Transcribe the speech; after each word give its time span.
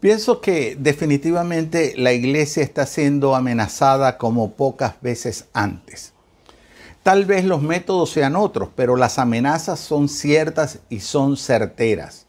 Pienso 0.00 0.40
que 0.40 0.76
definitivamente 0.80 1.92
la 1.98 2.14
iglesia 2.14 2.62
está 2.62 2.86
siendo 2.86 3.36
amenazada 3.36 4.16
como 4.16 4.52
pocas 4.52 4.94
veces 5.02 5.48
antes. 5.52 6.14
Tal 7.02 7.26
vez 7.26 7.44
los 7.44 7.60
métodos 7.60 8.08
sean 8.08 8.34
otros, 8.34 8.70
pero 8.74 8.96
las 8.96 9.18
amenazas 9.18 9.78
son 9.78 10.08
ciertas 10.08 10.78
y 10.88 11.00
son 11.00 11.36
certeras. 11.36 12.26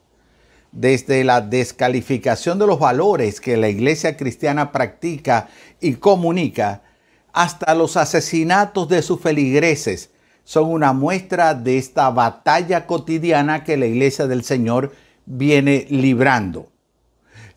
Desde 0.73 1.23
la 1.23 1.39
descalificación 1.39 2.59
de 2.59 2.67
los 2.67 2.77
valores 2.77 3.39
que 3.39 3.55
la 3.55 3.69
iglesia 3.69 4.17
cristiana 4.17 4.73
practica 4.73 5.47
y 5.79 5.93
comunica, 5.93 6.81
hasta 7.31 7.73
los 7.73 7.95
asesinatos 7.95 8.89
de 8.89 9.01
sus 9.01 9.21
feligreses, 9.21 10.09
son 10.43 10.69
una 10.69 10.91
muestra 10.91 11.53
de 11.53 11.77
esta 11.77 12.09
batalla 12.09 12.85
cotidiana 12.85 13.63
que 13.63 13.77
la 13.77 13.85
iglesia 13.85 14.27
del 14.27 14.43
Señor 14.43 14.91
viene 15.25 15.87
librando. 15.89 16.71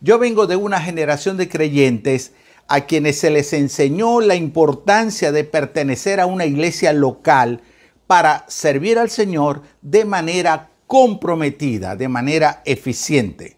Yo 0.05 0.19
vengo 0.19 0.47
de 0.47 0.57
una 0.57 0.83
generación 0.83 1.39
de 1.39 1.49
creyentes 1.49 2.33
a 2.69 2.83
quienes 2.83 3.19
se 3.19 3.31
les 3.31 3.55
enseñó 3.55 4.21
la 4.21 4.35
importancia 4.35 5.33
de 5.33 5.45
pertenecer 5.45 6.21
a 6.21 6.27
una 6.27 6.45
iglesia 6.45 6.93
local 6.93 7.63
para 8.07 8.45
servir 8.47 8.99
al 8.99 9.09
Señor 9.09 9.63
de 9.81 10.05
manera 10.05 10.69
comprometida, 10.87 11.97
de 11.97 12.09
manera 12.09 12.61
eficiente. 12.67 13.57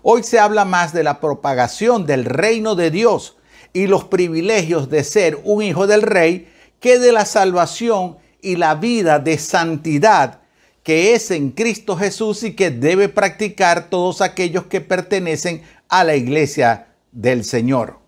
Hoy 0.00 0.22
se 0.22 0.38
habla 0.38 0.64
más 0.64 0.94
de 0.94 1.04
la 1.04 1.20
propagación 1.20 2.06
del 2.06 2.24
reino 2.24 2.74
de 2.74 2.90
Dios 2.90 3.36
y 3.74 3.88
los 3.88 4.04
privilegios 4.04 4.88
de 4.88 5.04
ser 5.04 5.38
un 5.44 5.62
hijo 5.62 5.86
del 5.86 6.00
rey 6.00 6.50
que 6.80 6.98
de 6.98 7.12
la 7.12 7.26
salvación 7.26 8.16
y 8.40 8.56
la 8.56 8.74
vida 8.74 9.18
de 9.18 9.36
santidad 9.36 10.40
que 10.88 11.12
es 11.12 11.30
en 11.30 11.50
Cristo 11.50 11.98
Jesús 11.98 12.42
y 12.44 12.54
que 12.54 12.70
debe 12.70 13.10
practicar 13.10 13.90
todos 13.90 14.22
aquellos 14.22 14.64
que 14.68 14.80
pertenecen 14.80 15.62
a 15.86 16.02
la 16.02 16.16
iglesia 16.16 16.86
del 17.12 17.44
Señor. 17.44 17.98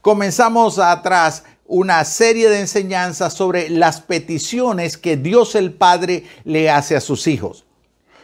Comenzamos 0.00 0.80
atrás 0.80 1.44
una 1.64 2.04
serie 2.04 2.48
de 2.48 2.58
enseñanzas 2.58 3.34
sobre 3.34 3.70
las 3.70 4.00
peticiones 4.00 4.96
que 4.96 5.16
Dios 5.16 5.54
el 5.54 5.74
Padre 5.74 6.24
le 6.42 6.70
hace 6.70 6.96
a 6.96 7.00
sus 7.00 7.28
hijos. 7.28 7.66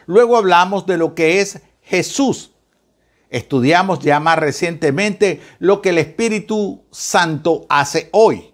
Luego 0.07 0.35
hablamos 0.35 0.85
de 0.85 0.97
lo 0.97 1.15
que 1.15 1.39
es 1.39 1.61
Jesús. 1.83 2.51
Estudiamos 3.29 3.99
ya 3.99 4.19
más 4.19 4.39
recientemente 4.39 5.39
lo 5.59 5.81
que 5.81 5.91
el 5.91 5.99
Espíritu 5.99 6.83
Santo 6.91 7.65
hace 7.69 8.09
hoy. 8.11 8.52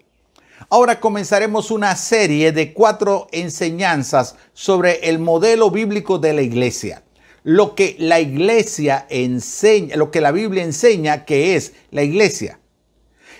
Ahora 0.72 1.00
comenzaremos 1.00 1.72
una 1.72 1.96
serie 1.96 2.52
de 2.52 2.72
cuatro 2.72 3.26
enseñanzas 3.32 4.36
sobre 4.52 5.08
el 5.08 5.18
modelo 5.18 5.68
bíblico 5.72 6.20
de 6.20 6.32
la 6.32 6.42
iglesia. 6.42 7.02
Lo 7.42 7.74
que 7.74 7.96
la 7.98 8.20
iglesia 8.20 9.04
enseña, 9.08 9.96
lo 9.96 10.12
que 10.12 10.20
la 10.20 10.30
Biblia 10.30 10.62
enseña 10.62 11.24
que 11.24 11.56
es 11.56 11.72
la 11.90 12.04
iglesia. 12.04 12.60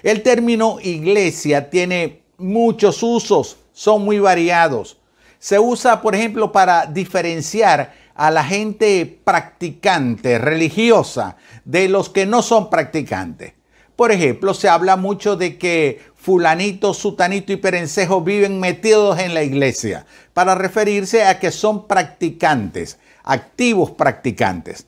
El 0.03 0.25
término 0.25 0.79
iglesia 0.83 1.71
tiene 1.71 2.23
muchos 2.37 3.01
usos, 3.01 3.59
son 3.73 4.05
muy 4.05 4.19
variados. 4.19 4.99
Se 5.39 5.61
usa, 5.61 6.03
por 6.03 6.17
ejemplo, 6.17 6.51
para 6.51 6.87
diferenciar 6.87 7.95
a 8.17 8.33
la 8.33 8.43
gente 8.43 9.21
practicante, 9.23 10.37
religiosa, 10.39 11.37
de 11.65 11.89
los 11.89 12.09
que 12.09 12.27
no 12.27 12.43
son 12.43 12.69
practicantes. 12.71 13.53
Por 14.01 14.13
ejemplo, 14.13 14.55
se 14.55 14.67
habla 14.67 14.97
mucho 14.97 15.37
de 15.37 15.59
que 15.59 16.01
fulanito, 16.21 16.93
sutanito 16.93 17.53
y 17.53 17.57
perencejo 17.57 18.21
viven 18.21 18.61
metidos 18.61 19.19
en 19.19 19.33
la 19.33 19.43
iglesia, 19.43 20.05
para 20.35 20.55
referirse 20.55 21.25
a 21.25 21.39
que 21.39 21.51
son 21.51 21.87
practicantes, 21.87 22.99
activos 23.25 23.93
practicantes. 23.93 24.87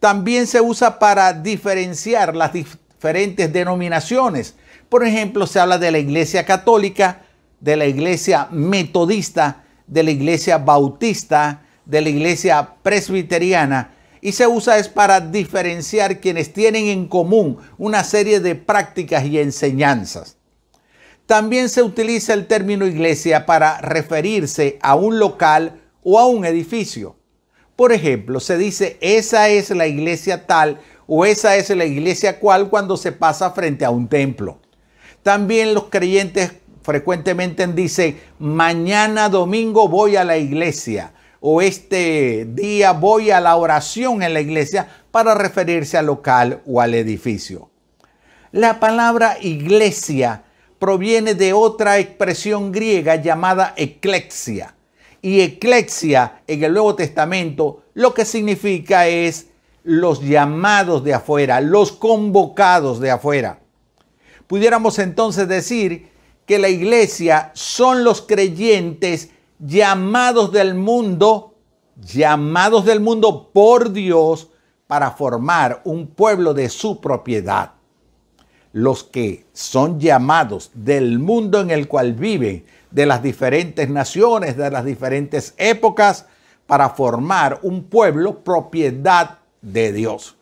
También 0.00 0.46
se 0.46 0.60
usa 0.60 0.98
para 0.98 1.32
diferenciar 1.32 2.34
las 2.34 2.52
diferentes 2.52 3.52
denominaciones. 3.52 4.56
Por 4.88 5.06
ejemplo, 5.06 5.46
se 5.46 5.60
habla 5.60 5.78
de 5.78 5.90
la 5.90 5.98
iglesia 5.98 6.44
católica, 6.44 7.22
de 7.60 7.76
la 7.76 7.86
iglesia 7.86 8.48
metodista, 8.50 9.64
de 9.86 10.02
la 10.02 10.10
iglesia 10.10 10.58
bautista, 10.58 11.62
de 11.84 12.00
la 12.00 12.08
iglesia 12.08 12.74
presbiteriana 12.82 13.92
y 14.20 14.32
se 14.32 14.46
usa 14.48 14.78
es 14.78 14.88
para 14.88 15.20
diferenciar 15.20 16.18
quienes 16.18 16.52
tienen 16.52 16.86
en 16.86 17.06
común 17.06 17.58
una 17.78 18.02
serie 18.02 18.40
de 18.40 18.56
prácticas 18.56 19.24
y 19.24 19.38
enseñanzas. 19.38 20.36
También 21.26 21.68
se 21.68 21.82
utiliza 21.82 22.34
el 22.34 22.46
término 22.46 22.86
iglesia 22.86 23.46
para 23.46 23.80
referirse 23.80 24.78
a 24.80 24.94
un 24.94 25.18
local 25.18 25.80
o 26.04 26.20
a 26.20 26.26
un 26.26 26.44
edificio. 26.44 27.16
Por 27.74 27.92
ejemplo, 27.92 28.38
se 28.38 28.56
dice 28.56 28.96
esa 29.00 29.48
es 29.48 29.70
la 29.70 29.88
iglesia 29.88 30.46
tal 30.46 30.80
o 31.08 31.24
esa 31.24 31.56
es 31.56 31.68
la 31.70 31.84
iglesia 31.84 32.38
cual 32.38 32.68
cuando 32.70 32.96
se 32.96 33.10
pasa 33.10 33.50
frente 33.50 33.84
a 33.84 33.90
un 33.90 34.08
templo. 34.08 34.60
También 35.24 35.74
los 35.74 35.84
creyentes 35.84 36.52
frecuentemente 36.82 37.66
dicen 37.66 38.20
mañana 38.38 39.28
domingo 39.28 39.88
voy 39.88 40.14
a 40.14 40.22
la 40.22 40.38
iglesia 40.38 41.12
o 41.40 41.60
este 41.60 42.46
día 42.48 42.92
voy 42.92 43.32
a 43.32 43.40
la 43.40 43.56
oración 43.56 44.22
en 44.22 44.32
la 44.32 44.40
iglesia 44.40 44.88
para 45.10 45.34
referirse 45.34 45.98
al 45.98 46.06
local 46.06 46.62
o 46.66 46.80
al 46.80 46.94
edificio. 46.94 47.70
La 48.52 48.78
palabra 48.78 49.36
iglesia 49.42 50.44
proviene 50.78 51.34
de 51.34 51.52
otra 51.52 51.98
expresión 51.98 52.72
griega 52.72 53.16
llamada 53.16 53.74
eclexia. 53.76 54.74
Y 55.22 55.40
eclexia 55.40 56.42
en 56.46 56.62
el 56.62 56.72
Nuevo 56.72 56.94
Testamento 56.94 57.82
lo 57.94 58.14
que 58.14 58.24
significa 58.24 59.08
es 59.08 59.48
los 59.82 60.20
llamados 60.20 61.04
de 61.04 61.14
afuera, 61.14 61.60
los 61.60 61.92
convocados 61.92 63.00
de 63.00 63.10
afuera. 63.10 63.60
Pudiéramos 64.46 64.98
entonces 64.98 65.48
decir 65.48 66.10
que 66.44 66.58
la 66.58 66.68
iglesia 66.68 67.50
son 67.54 68.04
los 68.04 68.22
creyentes 68.22 69.30
llamados 69.58 70.52
del 70.52 70.74
mundo, 70.74 71.54
llamados 71.96 72.84
del 72.84 73.00
mundo 73.00 73.50
por 73.52 73.92
Dios 73.92 74.50
para 74.86 75.10
formar 75.10 75.80
un 75.84 76.08
pueblo 76.08 76.54
de 76.54 76.68
su 76.68 77.00
propiedad. 77.00 77.75
Los 78.76 79.04
que 79.04 79.46
son 79.54 79.98
llamados 79.98 80.70
del 80.74 81.18
mundo 81.18 81.62
en 81.62 81.70
el 81.70 81.88
cual 81.88 82.12
viven, 82.12 82.66
de 82.90 83.06
las 83.06 83.22
diferentes 83.22 83.88
naciones, 83.88 84.58
de 84.58 84.70
las 84.70 84.84
diferentes 84.84 85.54
épocas, 85.56 86.26
para 86.66 86.90
formar 86.90 87.58
un 87.62 87.84
pueblo 87.84 88.44
propiedad 88.44 89.38
de 89.62 89.94
Dios. 89.94 90.36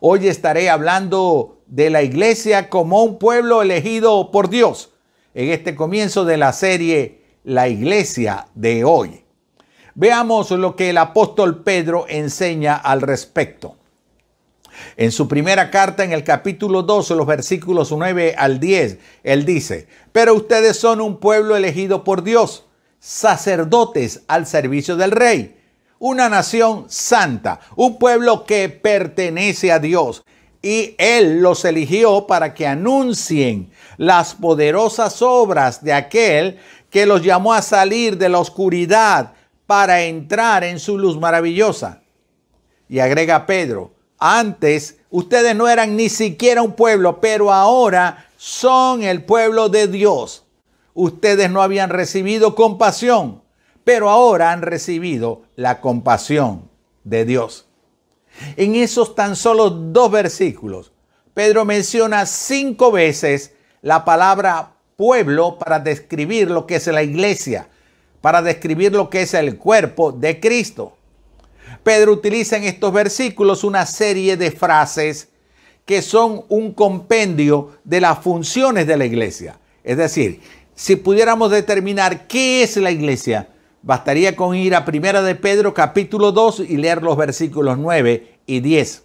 Hoy 0.00 0.26
estaré 0.26 0.68
hablando 0.68 1.60
de 1.68 1.90
la 1.90 2.02
iglesia 2.02 2.68
como 2.68 3.04
un 3.04 3.20
pueblo 3.20 3.62
elegido 3.62 4.32
por 4.32 4.50
Dios 4.50 4.90
en 5.32 5.50
este 5.50 5.76
comienzo 5.76 6.24
de 6.24 6.38
la 6.38 6.52
serie 6.52 7.22
la 7.44 7.68
iglesia 7.68 8.48
de 8.56 8.82
hoy. 8.82 9.22
Veamos 9.94 10.50
lo 10.50 10.74
que 10.74 10.90
el 10.90 10.98
apóstol 10.98 11.62
Pedro 11.62 12.06
enseña 12.08 12.74
al 12.74 13.00
respecto. 13.00 13.77
En 14.96 15.12
su 15.12 15.28
primera 15.28 15.70
carta, 15.70 16.04
en 16.04 16.12
el 16.12 16.24
capítulo 16.24 16.82
12, 16.82 17.14
los 17.14 17.26
versículos 17.26 17.92
9 17.92 18.34
al 18.36 18.60
10, 18.60 18.98
él 19.22 19.44
dice, 19.44 19.88
pero 20.12 20.34
ustedes 20.34 20.76
son 20.76 21.00
un 21.00 21.18
pueblo 21.18 21.56
elegido 21.56 22.04
por 22.04 22.22
Dios, 22.22 22.66
sacerdotes 22.98 24.22
al 24.28 24.46
servicio 24.46 24.96
del 24.96 25.12
rey, 25.12 25.56
una 25.98 26.28
nación 26.28 26.86
santa, 26.88 27.60
un 27.76 27.98
pueblo 27.98 28.44
que 28.44 28.68
pertenece 28.68 29.72
a 29.72 29.78
Dios. 29.78 30.24
Y 30.60 30.96
Él 30.98 31.40
los 31.40 31.64
eligió 31.64 32.26
para 32.26 32.52
que 32.52 32.66
anuncien 32.66 33.70
las 33.96 34.34
poderosas 34.34 35.22
obras 35.22 35.84
de 35.84 35.92
aquel 35.92 36.58
que 36.90 37.06
los 37.06 37.22
llamó 37.22 37.54
a 37.54 37.62
salir 37.62 38.16
de 38.18 38.28
la 38.28 38.38
oscuridad 38.38 39.34
para 39.66 40.02
entrar 40.02 40.64
en 40.64 40.80
su 40.80 40.98
luz 40.98 41.18
maravillosa. 41.18 42.02
Y 42.88 43.00
agrega 43.00 43.46
Pedro, 43.46 43.92
antes 44.18 44.98
ustedes 45.10 45.54
no 45.54 45.68
eran 45.68 45.96
ni 45.96 46.08
siquiera 46.08 46.62
un 46.62 46.72
pueblo, 46.72 47.20
pero 47.20 47.52
ahora 47.52 48.26
son 48.36 49.02
el 49.02 49.24
pueblo 49.24 49.68
de 49.68 49.88
Dios. 49.88 50.44
Ustedes 50.94 51.50
no 51.50 51.62
habían 51.62 51.90
recibido 51.90 52.54
compasión, 52.54 53.42
pero 53.84 54.10
ahora 54.10 54.52
han 54.52 54.62
recibido 54.62 55.42
la 55.56 55.80
compasión 55.80 56.68
de 57.04 57.24
Dios. 57.24 57.66
En 58.56 58.74
esos 58.74 59.14
tan 59.14 59.36
solo 59.36 59.70
dos 59.70 60.10
versículos, 60.10 60.92
Pedro 61.34 61.64
menciona 61.64 62.26
cinco 62.26 62.90
veces 62.90 63.52
la 63.80 64.04
palabra 64.04 64.72
pueblo 64.96 65.58
para 65.58 65.78
describir 65.78 66.50
lo 66.50 66.66
que 66.66 66.76
es 66.76 66.86
la 66.88 67.04
iglesia, 67.04 67.68
para 68.20 68.42
describir 68.42 68.92
lo 68.92 69.08
que 69.08 69.22
es 69.22 69.34
el 69.34 69.56
cuerpo 69.56 70.10
de 70.10 70.40
Cristo. 70.40 70.97
Pedro 71.82 72.12
utiliza 72.12 72.56
en 72.56 72.64
estos 72.64 72.92
versículos 72.92 73.64
una 73.64 73.86
serie 73.86 74.36
de 74.36 74.50
frases 74.50 75.28
que 75.84 76.02
son 76.02 76.44
un 76.48 76.72
compendio 76.74 77.72
de 77.84 78.00
las 78.00 78.18
funciones 78.18 78.86
de 78.86 78.96
la 78.96 79.06
iglesia. 79.06 79.58
Es 79.82 79.96
decir, 79.96 80.40
si 80.74 80.96
pudiéramos 80.96 81.50
determinar 81.50 82.26
qué 82.26 82.62
es 82.62 82.76
la 82.76 82.90
iglesia, 82.90 83.48
bastaría 83.82 84.36
con 84.36 84.54
ir 84.54 84.74
a 84.74 84.84
Primera 84.84 85.22
de 85.22 85.34
Pedro 85.34 85.72
capítulo 85.72 86.30
2 86.30 86.60
y 86.68 86.76
leer 86.76 87.02
los 87.02 87.16
versículos 87.16 87.78
9 87.78 88.38
y 88.46 88.60
10. 88.60 89.02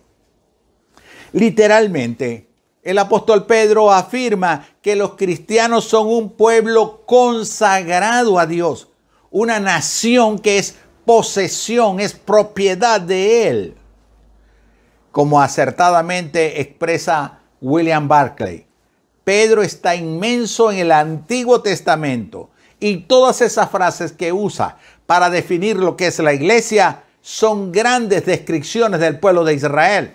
Literalmente, 1.32 2.50
el 2.84 2.98
apóstol 2.98 3.46
Pedro 3.46 3.92
afirma 3.92 4.68
que 4.82 4.98
los 4.98 5.16
cristianos 5.16 5.86
son 5.86 6.08
un 6.08 6.32
pueblo 6.32 7.04
consagrado 7.06 8.38
a 8.38 8.46
Dios, 8.46 8.90
una 9.32 9.60
nación 9.60 10.38
que 10.38 10.58
es 10.58 10.76
posesión, 11.06 12.00
es 12.00 12.14
propiedad 12.14 13.02
de 13.02 13.48
Él, 13.48 13.76
como 15.12 15.42
acertadamente 15.42 16.62
expresa 16.62 17.40
William 17.62 18.08
Barclay. 18.08 18.66
Pedro 19.24 19.62
está 19.62 19.96
inmenso 19.96 20.72
en 20.72 20.80
el 20.80 20.92
Antiguo 20.92 21.62
Testamento 21.62 22.50
y 22.80 22.98
todas 22.98 23.42
esas 23.42 23.70
frases 23.70 24.12
que 24.12 24.34
usa 24.34 24.78
para 25.06 25.30
definir 25.30 25.78
lo 25.78 25.96
que 25.96 26.08
es 26.08 26.20
la 26.20 26.34
iglesia 26.34 27.04
son 27.22 27.72
grandes 27.72 28.26
descripciones 28.26 29.00
del 29.00 29.20
pueblo 29.20 29.46
de 29.46 29.54
Israel. 29.54 30.12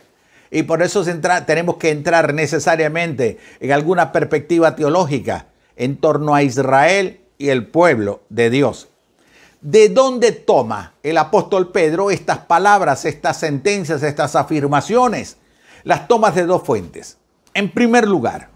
Y 0.50 0.64
por 0.64 0.82
eso 0.82 1.04
tenemos 1.46 1.76
que 1.76 1.90
entrar 1.90 2.34
necesariamente 2.34 3.38
en 3.60 3.72
alguna 3.72 4.12
perspectiva 4.12 4.76
teológica 4.76 5.46
en 5.76 5.96
torno 5.96 6.34
a 6.34 6.42
Israel 6.42 7.20
y 7.38 7.48
el 7.48 7.66
pueblo 7.66 8.22
de 8.28 8.50
Dios. 8.50 8.88
¿De 9.60 9.88
dónde 9.88 10.30
toma 10.30 10.94
el 11.02 11.18
apóstol 11.18 11.72
Pedro 11.72 12.12
estas 12.12 12.38
palabras, 12.38 13.04
estas 13.04 13.40
sentencias, 13.40 14.04
estas 14.04 14.36
afirmaciones? 14.36 15.36
Las 15.82 16.06
tomas 16.06 16.36
de 16.36 16.46
dos 16.46 16.62
fuentes. 16.62 17.18
En 17.54 17.72
primer 17.72 18.06
lugar, 18.06 18.50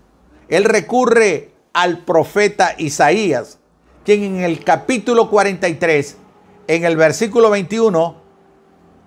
él 0.48 0.64
recurre 0.64 1.50
al 1.72 2.04
profeta 2.04 2.76
Isaías, 2.78 3.58
quien 4.04 4.22
en 4.22 4.40
el 4.40 4.62
capítulo 4.62 5.28
43, 5.28 6.16
en 6.68 6.84
el 6.84 6.96
versículo 6.96 7.50
21, 7.50 8.16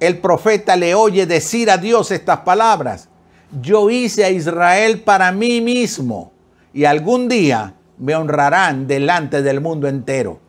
el 0.02 0.18
profeta 0.18 0.76
le 0.76 0.96
oye 0.96 1.26
decir 1.26 1.72
a 1.72 1.78
Dios 1.78 2.12
estas 2.12 2.40
palabras. 2.40 3.08
Yo 3.62 3.90
hice 3.90 4.26
a 4.26 4.30
Israel 4.30 5.02
para 5.02 5.32
mí 5.32 5.62
mismo 5.62 6.34
y 6.74 6.84
algún 6.84 7.30
día 7.30 7.76
me 7.98 8.16
honrarán 8.16 8.86
delante 8.86 9.42
del 9.42 9.62
mundo 9.62 9.88
entero. 9.88 10.45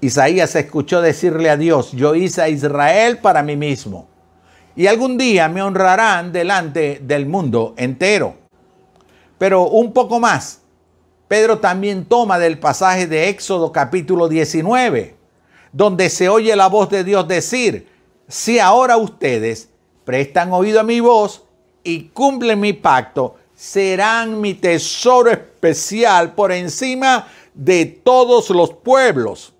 Isaías 0.00 0.54
escuchó 0.54 1.00
decirle 1.00 1.48
a 1.48 1.56
Dios, 1.56 1.92
yo 1.92 2.14
hice 2.14 2.42
a 2.42 2.48
Israel 2.48 3.18
para 3.18 3.42
mí 3.42 3.56
mismo, 3.56 4.08
y 4.74 4.86
algún 4.88 5.16
día 5.16 5.48
me 5.48 5.62
honrarán 5.62 6.32
delante 6.32 7.00
del 7.02 7.24
mundo 7.24 7.74
entero. 7.78 8.34
Pero 9.38 9.68
un 9.68 9.92
poco 9.92 10.20
más, 10.20 10.60
Pedro 11.28 11.58
también 11.58 12.04
toma 12.04 12.38
del 12.38 12.58
pasaje 12.58 13.06
de 13.06 13.28
Éxodo 13.30 13.72
capítulo 13.72 14.28
19, 14.28 15.16
donde 15.72 16.10
se 16.10 16.28
oye 16.28 16.54
la 16.56 16.68
voz 16.68 16.90
de 16.90 17.02
Dios 17.02 17.26
decir, 17.26 17.88
si 18.28 18.58
ahora 18.58 18.98
ustedes 18.98 19.70
prestan 20.04 20.52
oído 20.52 20.80
a 20.80 20.84
mi 20.84 21.00
voz 21.00 21.44
y 21.82 22.08
cumplen 22.08 22.60
mi 22.60 22.74
pacto, 22.74 23.36
serán 23.54 24.42
mi 24.42 24.52
tesoro 24.52 25.30
especial 25.30 26.34
por 26.34 26.52
encima 26.52 27.28
de 27.54 27.86
todos 27.86 28.50
los 28.50 28.74
pueblos 28.74 29.54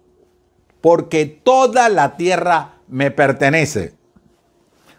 porque 0.86 1.24
toda 1.26 1.88
la 1.88 2.16
tierra 2.16 2.76
me 2.86 3.10
pertenece. 3.10 3.94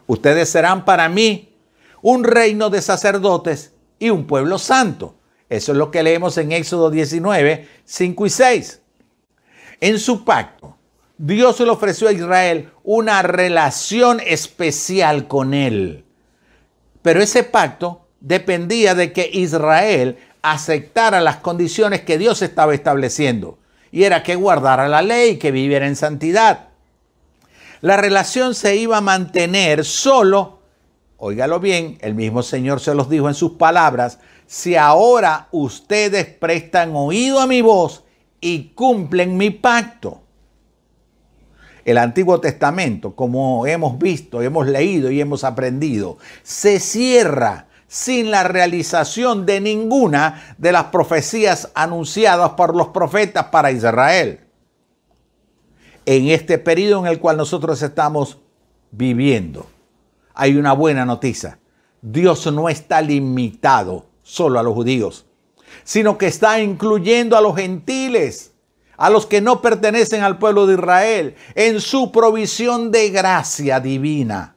Ustedes 0.05 0.49
serán 0.49 0.83
para 0.83 1.07
mí 1.07 1.55
un 2.01 2.25
reino 2.25 2.69
de 2.69 2.81
sacerdotes 2.81 3.71
y 3.97 4.09
un 4.09 4.27
pueblo 4.27 4.59
santo. 4.59 5.15
Eso 5.47 5.71
es 5.71 5.77
lo 5.77 5.89
que 5.89 6.03
leemos 6.03 6.37
en 6.39 6.51
Éxodo 6.51 6.91
19, 6.91 7.69
5 7.85 8.25
y 8.25 8.29
6. 8.29 8.81
En 9.79 9.97
su 9.97 10.25
pacto, 10.25 10.75
Dios 11.17 11.57
le 11.61 11.69
ofreció 11.69 12.09
a 12.09 12.11
Israel 12.11 12.69
una 12.83 13.21
relación 13.21 14.19
especial 14.19 15.29
con 15.29 15.53
él. 15.53 16.03
Pero 17.01 17.21
ese 17.21 17.43
pacto 17.45 18.09
dependía 18.19 18.93
de 18.93 19.13
que 19.13 19.29
Israel 19.31 20.17
aceptara 20.41 21.21
las 21.21 21.37
condiciones 21.37 22.01
que 22.01 22.17
Dios 22.17 22.41
estaba 22.41 22.75
estableciendo 22.75 23.57
y 23.91 24.03
era 24.03 24.23
que 24.23 24.35
guardara 24.35 24.87
la 24.87 25.01
ley, 25.01 25.37
que 25.37 25.51
viviera 25.51 25.87
en 25.87 25.95
santidad. 25.95 26.69
La 27.81 27.97
relación 27.97 28.55
se 28.55 28.75
iba 28.75 28.97
a 28.97 29.01
mantener 29.01 29.85
solo, 29.85 30.59
óigalo 31.17 31.59
bien, 31.59 31.97
el 32.01 32.15
mismo 32.15 32.43
Señor 32.43 32.79
se 32.79 32.95
los 32.95 33.09
dijo 33.09 33.27
en 33.27 33.35
sus 33.35 33.53
palabras, 33.53 34.19
si 34.47 34.75
ahora 34.75 35.47
ustedes 35.51 36.25
prestan 36.25 36.95
oído 36.95 37.39
a 37.39 37.47
mi 37.47 37.61
voz 37.61 38.03
y 38.41 38.69
cumplen 38.69 39.37
mi 39.37 39.51
pacto. 39.51 40.21
El 41.85 41.97
Antiguo 41.97 42.41
Testamento, 42.41 43.15
como 43.15 43.65
hemos 43.65 43.97
visto, 43.97 44.41
hemos 44.41 44.67
leído 44.67 45.09
y 45.09 45.21
hemos 45.21 45.43
aprendido, 45.43 46.17
se 46.43 46.79
cierra 46.79 47.66
sin 47.87 48.31
la 48.31 48.43
realización 48.43 49.45
de 49.45 49.61
ninguna 49.61 50.55
de 50.57 50.71
las 50.71 50.85
profecías 50.85 51.71
anunciadas 51.73 52.51
por 52.51 52.75
los 52.75 52.89
profetas 52.89 53.45
para 53.45 53.71
Israel. 53.71 54.41
En 56.05 56.27
este 56.27 56.57
periodo 56.57 57.01
en 57.01 57.07
el 57.07 57.19
cual 57.19 57.37
nosotros 57.37 57.81
estamos 57.81 58.37
viviendo, 58.91 59.67
hay 60.33 60.55
una 60.55 60.73
buena 60.73 61.05
noticia. 61.05 61.59
Dios 62.01 62.45
no 62.51 62.69
está 62.69 63.01
limitado 63.01 64.05
solo 64.21 64.59
a 64.59 64.63
los 64.63 64.73
judíos, 64.73 65.25
sino 65.83 66.17
que 66.17 66.27
está 66.27 66.61
incluyendo 66.61 67.37
a 67.37 67.41
los 67.41 67.55
gentiles, 67.55 68.51
a 68.97 69.09
los 69.09 69.25
que 69.25 69.41
no 69.41 69.61
pertenecen 69.61 70.23
al 70.23 70.37
pueblo 70.37 70.65
de 70.65 70.75
Israel, 70.75 71.35
en 71.55 71.81
su 71.81 72.11
provisión 72.11 72.91
de 72.91 73.09
gracia 73.09 73.79
divina. 73.79 74.55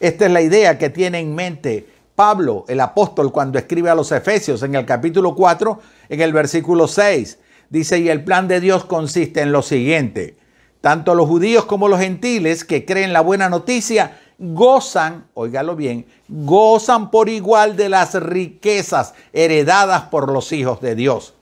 Esta 0.00 0.26
es 0.26 0.32
la 0.32 0.42
idea 0.42 0.78
que 0.78 0.90
tiene 0.90 1.18
en 1.20 1.34
mente 1.34 1.97
Pablo, 2.18 2.64
el 2.66 2.80
apóstol, 2.80 3.30
cuando 3.30 3.60
escribe 3.60 3.90
a 3.90 3.94
los 3.94 4.10
Efesios 4.10 4.64
en 4.64 4.74
el 4.74 4.84
capítulo 4.84 5.36
4, 5.36 5.78
en 6.08 6.20
el 6.20 6.32
versículo 6.32 6.88
6. 6.88 7.38
Dice, 7.70 8.00
y 8.00 8.08
el 8.08 8.24
plan 8.24 8.48
de 8.48 8.58
Dios 8.58 8.84
consiste 8.86 9.40
en 9.40 9.52
lo 9.52 9.62
siguiente. 9.62 10.36
Tanto 10.80 11.14
los 11.14 11.28
judíos 11.28 11.64
como 11.66 11.86
los 11.86 12.00
gentiles 12.00 12.64
que 12.64 12.84
creen 12.84 13.12
la 13.12 13.20
buena 13.20 13.48
noticia 13.48 14.18
gozan, 14.36 15.28
óigalo 15.34 15.76
bien, 15.76 16.06
gozan 16.26 17.12
por 17.12 17.28
igual 17.28 17.76
de 17.76 17.88
las 17.88 18.14
riquezas 18.14 19.14
heredadas 19.32 20.02
por 20.06 20.32
los 20.32 20.50
hijos 20.50 20.80
de 20.80 20.96
Dios. 20.96 21.34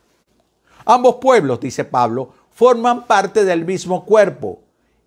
Ambos 0.84 1.14
pueblos, 1.22 1.58
dice 1.58 1.84
Pablo, 1.84 2.34
forman 2.50 3.06
parte 3.06 3.46
del 3.46 3.64
mismo 3.64 4.04
cuerpo 4.04 4.60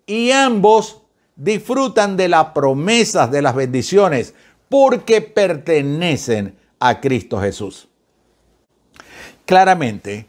y 0.04 0.32
ambos 0.32 1.02
disfrutan 1.36 2.16
de 2.16 2.28
las 2.28 2.46
promesas 2.46 3.30
de 3.30 3.40
las 3.40 3.54
bendiciones 3.54 4.34
porque 4.70 5.20
pertenecen 5.20 6.56
a 6.78 7.00
Cristo 7.00 7.40
Jesús. 7.40 7.88
Claramente, 9.44 10.26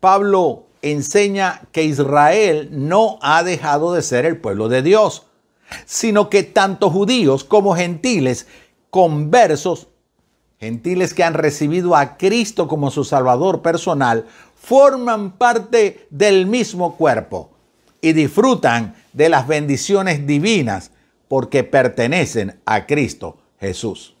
Pablo 0.00 0.64
enseña 0.80 1.60
que 1.72 1.84
Israel 1.84 2.70
no 2.72 3.18
ha 3.20 3.44
dejado 3.44 3.92
de 3.92 4.00
ser 4.00 4.24
el 4.24 4.38
pueblo 4.38 4.68
de 4.68 4.82
Dios, 4.82 5.26
sino 5.84 6.30
que 6.30 6.42
tanto 6.42 6.90
judíos 6.90 7.44
como 7.44 7.76
gentiles 7.76 8.46
conversos, 8.88 9.88
gentiles 10.58 11.12
que 11.12 11.22
han 11.22 11.34
recibido 11.34 11.94
a 11.94 12.16
Cristo 12.16 12.68
como 12.68 12.90
su 12.90 13.04
Salvador 13.04 13.60
personal, 13.60 14.26
forman 14.56 15.32
parte 15.32 16.06
del 16.08 16.46
mismo 16.46 16.96
cuerpo 16.96 17.50
y 18.00 18.14
disfrutan 18.14 18.94
de 19.12 19.28
las 19.28 19.46
bendiciones 19.46 20.26
divinas 20.26 20.92
porque 21.28 21.62
pertenecen 21.62 22.58
a 22.64 22.86
Cristo 22.86 23.41
Jesús. 23.62 24.14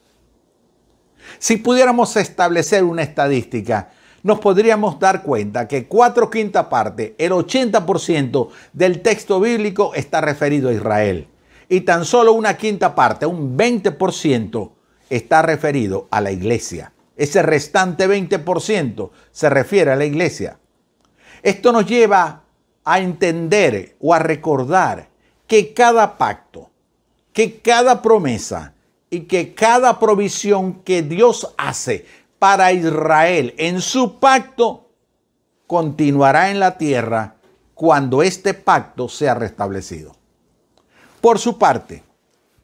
Si 1.38 1.56
pudiéramos 1.56 2.16
establecer 2.16 2.84
una 2.84 3.02
estadística, 3.02 3.90
nos 4.22 4.38
podríamos 4.38 5.00
dar 5.00 5.22
cuenta 5.22 5.66
que 5.66 5.88
cuatro 5.88 6.30
quinta 6.30 6.68
parte, 6.68 7.16
el 7.18 7.32
80% 7.32 8.48
del 8.72 9.02
texto 9.02 9.40
bíblico 9.40 9.94
está 9.94 10.20
referido 10.20 10.68
a 10.68 10.72
Israel. 10.72 11.28
Y 11.68 11.80
tan 11.80 12.04
solo 12.04 12.32
una 12.32 12.56
quinta 12.56 12.94
parte, 12.94 13.26
un 13.26 13.56
20%, 13.58 14.70
está 15.10 15.42
referido 15.42 16.06
a 16.10 16.20
la 16.20 16.30
iglesia. 16.30 16.92
Ese 17.16 17.42
restante 17.42 18.08
20% 18.08 19.10
se 19.32 19.50
refiere 19.50 19.90
a 19.90 19.96
la 19.96 20.04
iglesia. 20.04 20.58
Esto 21.42 21.72
nos 21.72 21.86
lleva 21.86 22.44
a 22.84 23.00
entender 23.00 23.96
o 24.00 24.14
a 24.14 24.18
recordar 24.20 25.08
que 25.46 25.74
cada 25.74 26.16
pacto, 26.16 26.70
que 27.32 27.60
cada 27.60 28.00
promesa, 28.02 28.74
y 29.12 29.24
que 29.24 29.52
cada 29.52 29.98
provisión 29.98 30.72
que 30.84 31.02
Dios 31.02 31.52
hace 31.58 32.06
para 32.38 32.72
Israel 32.72 33.54
en 33.58 33.82
su 33.82 34.18
pacto 34.18 34.88
continuará 35.66 36.50
en 36.50 36.58
la 36.58 36.78
tierra 36.78 37.34
cuando 37.74 38.22
este 38.22 38.54
pacto 38.54 39.10
sea 39.10 39.34
restablecido. 39.34 40.16
Por 41.20 41.38
su 41.38 41.58
parte, 41.58 42.02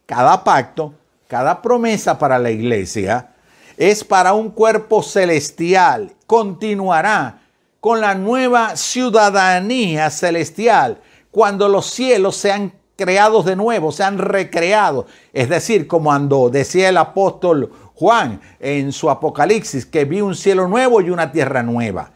cada 0.06 0.42
pacto, 0.42 0.94
cada 1.26 1.60
promesa 1.60 2.18
para 2.18 2.38
la 2.38 2.50
iglesia 2.50 3.34
es 3.76 4.02
para 4.02 4.32
un 4.32 4.50
cuerpo 4.50 5.02
celestial, 5.02 6.14
continuará 6.26 7.42
con 7.78 8.00
la 8.00 8.14
nueva 8.14 8.74
ciudadanía 8.74 10.08
celestial 10.08 10.98
cuando 11.30 11.68
los 11.68 11.90
cielos 11.90 12.36
sean 12.36 12.72
creados 12.98 13.44
de 13.44 13.54
nuevo, 13.54 13.92
sean 13.92 14.18
recreados. 14.18 15.06
Es 15.32 15.48
decir, 15.48 15.86
como 15.86 16.12
andó, 16.12 16.50
decía 16.50 16.88
el 16.88 16.96
apóstol 16.96 17.72
Juan 17.94 18.40
en 18.58 18.92
su 18.92 19.08
Apocalipsis, 19.08 19.86
que 19.86 20.04
vi 20.04 20.20
un 20.20 20.34
cielo 20.34 20.66
nuevo 20.66 21.00
y 21.00 21.10
una 21.10 21.30
tierra 21.30 21.62
nueva. 21.62 22.10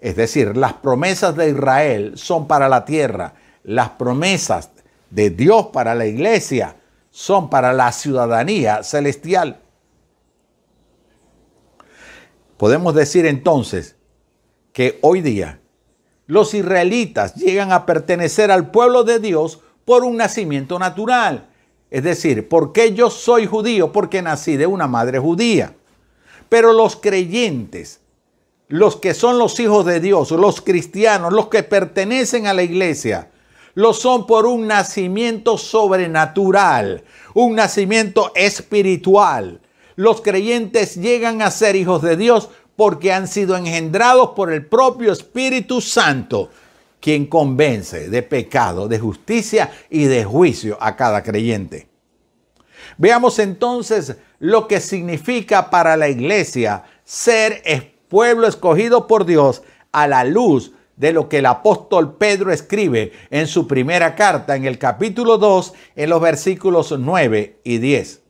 Es 0.00 0.16
decir, 0.16 0.56
las 0.56 0.72
promesas 0.74 1.36
de 1.36 1.50
Israel 1.50 2.12
son 2.16 2.48
para 2.48 2.68
la 2.68 2.84
tierra, 2.84 3.34
las 3.62 3.90
promesas 3.90 4.70
de 5.10 5.30
Dios 5.30 5.68
para 5.72 5.94
la 5.94 6.06
iglesia 6.06 6.76
son 7.10 7.48
para 7.48 7.72
la 7.72 7.92
ciudadanía 7.92 8.82
celestial. 8.82 9.60
Podemos 12.56 12.96
decir 12.96 13.26
entonces 13.26 13.94
que 14.72 14.98
hoy 15.02 15.20
día 15.20 15.60
los 16.26 16.52
israelitas 16.52 17.36
llegan 17.36 17.70
a 17.70 17.86
pertenecer 17.86 18.50
al 18.50 18.72
pueblo 18.72 19.04
de 19.04 19.20
Dios 19.20 19.60
por 19.86 20.04
un 20.04 20.18
nacimiento 20.18 20.78
natural. 20.78 21.46
Es 21.90 22.02
decir, 22.02 22.48
porque 22.48 22.92
yo 22.92 23.08
soy 23.08 23.46
judío? 23.46 23.92
Porque 23.92 24.20
nací 24.20 24.58
de 24.58 24.66
una 24.66 24.88
madre 24.88 25.18
judía. 25.18 25.74
Pero 26.50 26.74
los 26.74 26.96
creyentes, 26.96 28.00
los 28.68 28.96
que 28.96 29.14
son 29.14 29.38
los 29.38 29.58
hijos 29.60 29.86
de 29.86 30.00
Dios, 30.00 30.32
los 30.32 30.60
cristianos, 30.60 31.32
los 31.32 31.46
que 31.46 31.62
pertenecen 31.62 32.46
a 32.46 32.52
la 32.52 32.64
iglesia, 32.64 33.30
lo 33.74 33.92
son 33.92 34.26
por 34.26 34.46
un 34.46 34.66
nacimiento 34.66 35.56
sobrenatural, 35.56 37.04
un 37.34 37.54
nacimiento 37.54 38.32
espiritual. 38.34 39.60
Los 39.94 40.20
creyentes 40.20 40.96
llegan 40.96 41.42
a 41.42 41.50
ser 41.50 41.76
hijos 41.76 42.02
de 42.02 42.16
Dios 42.16 42.48
porque 42.74 43.12
han 43.12 43.28
sido 43.28 43.56
engendrados 43.56 44.30
por 44.30 44.52
el 44.52 44.66
propio 44.66 45.12
Espíritu 45.12 45.80
Santo 45.80 46.50
quien 47.00 47.26
convence 47.26 48.08
de 48.08 48.22
pecado, 48.22 48.88
de 48.88 48.98
justicia 48.98 49.70
y 49.90 50.04
de 50.04 50.24
juicio 50.24 50.78
a 50.80 50.96
cada 50.96 51.22
creyente. 51.22 51.88
Veamos 52.98 53.38
entonces 53.38 54.16
lo 54.38 54.68
que 54.68 54.80
significa 54.80 55.70
para 55.70 55.96
la 55.96 56.08
iglesia 56.08 56.84
ser 57.04 57.62
pueblo 58.08 58.46
escogido 58.46 59.06
por 59.06 59.26
Dios 59.26 59.62
a 59.92 60.06
la 60.06 60.24
luz 60.24 60.72
de 60.96 61.12
lo 61.12 61.28
que 61.28 61.38
el 61.38 61.46
apóstol 61.46 62.16
Pedro 62.16 62.52
escribe 62.52 63.12
en 63.30 63.46
su 63.46 63.66
primera 63.66 64.14
carta 64.14 64.56
en 64.56 64.64
el 64.64 64.78
capítulo 64.78 65.36
2 65.38 65.74
en 65.96 66.10
los 66.10 66.20
versículos 66.20 66.94
9 66.98 67.60
y 67.64 67.78
10. 67.78 68.22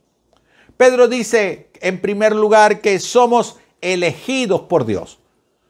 Pedro 0.75 1.07
dice 1.07 1.69
en 1.81 2.01
primer 2.01 2.35
lugar 2.35 2.81
que 2.81 2.99
somos 2.99 3.57
elegidos 3.81 4.61
por 4.61 4.85
Dios. 4.85 5.19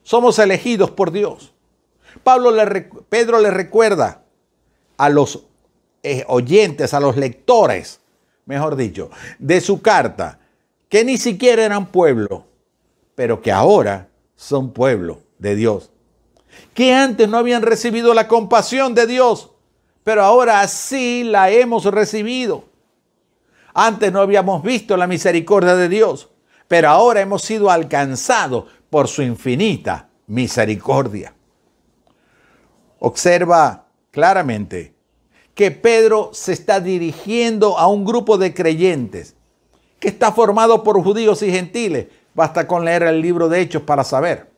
Somos 0.04 0.40
elegidos 0.40 0.92
por 0.92 1.12
Dios. 1.12 1.54
Pablo 2.24 2.52
le, 2.52 2.90
Pedro 3.10 3.40
le 3.40 3.52
recuerda 3.52 4.24
a 4.98 5.10
los 5.10 5.44
eh, 6.04 6.24
oyentes, 6.28 6.94
a 6.94 7.00
los 7.00 7.18
lectores, 7.18 8.00
mejor 8.46 8.76
dicho, 8.76 9.10
de 9.40 9.62
su 9.62 9.82
carta, 9.82 10.40
que 10.90 11.04
ni 11.04 11.18
siquiera 11.18 11.64
eran 11.64 11.88
pueblo, 11.88 12.46
pero 13.16 13.42
que 13.42 13.52
ahora 13.52 14.10
son 14.36 14.72
pueblo 14.72 15.22
de 15.38 15.56
Dios. 15.56 15.92
Que 16.74 16.94
antes 16.94 17.28
no 17.28 17.38
habían 17.38 17.62
recibido 17.62 18.14
la 18.14 18.28
compasión 18.28 18.96
de 18.96 19.06
Dios, 19.06 19.52
pero 20.04 20.24
ahora 20.24 20.66
sí 20.68 21.24
la 21.24 21.52
hemos 21.52 21.86
recibido. 21.86 22.66
Antes 23.74 24.12
no 24.12 24.22
habíamos 24.22 24.64
visto 24.64 24.98
la 24.98 25.08
misericordia 25.08 25.76
de 25.76 25.90
Dios, 25.90 26.30
pero 26.68 26.90
ahora 26.90 27.22
hemos 27.22 27.44
sido 27.44 27.70
alcanzados 27.70 28.66
por 28.90 29.08
su 29.08 29.22
infinita 29.22 30.10
misericordia 30.28 31.34
observa 33.00 33.88
claramente 34.12 34.96
que 35.54 35.72
Pedro 35.72 36.30
se 36.34 36.54
está 36.54 36.80
dirigiendo 36.80 37.78
a 37.78 37.88
un 37.88 38.06
grupo 38.06 38.38
de 38.38 38.54
creyentes 38.54 39.36
que 40.00 40.08
está 40.08 40.32
formado 40.32 40.84
por 40.84 41.02
judíos 41.02 41.42
y 41.42 41.52
gentiles. 41.52 42.08
Basta 42.36 42.68
con 42.68 42.86
leer 42.86 43.04
el 43.04 43.22
libro 43.22 43.50
de 43.50 43.62
Hechos 43.62 43.82
para 43.82 44.04
saber. 44.04 44.52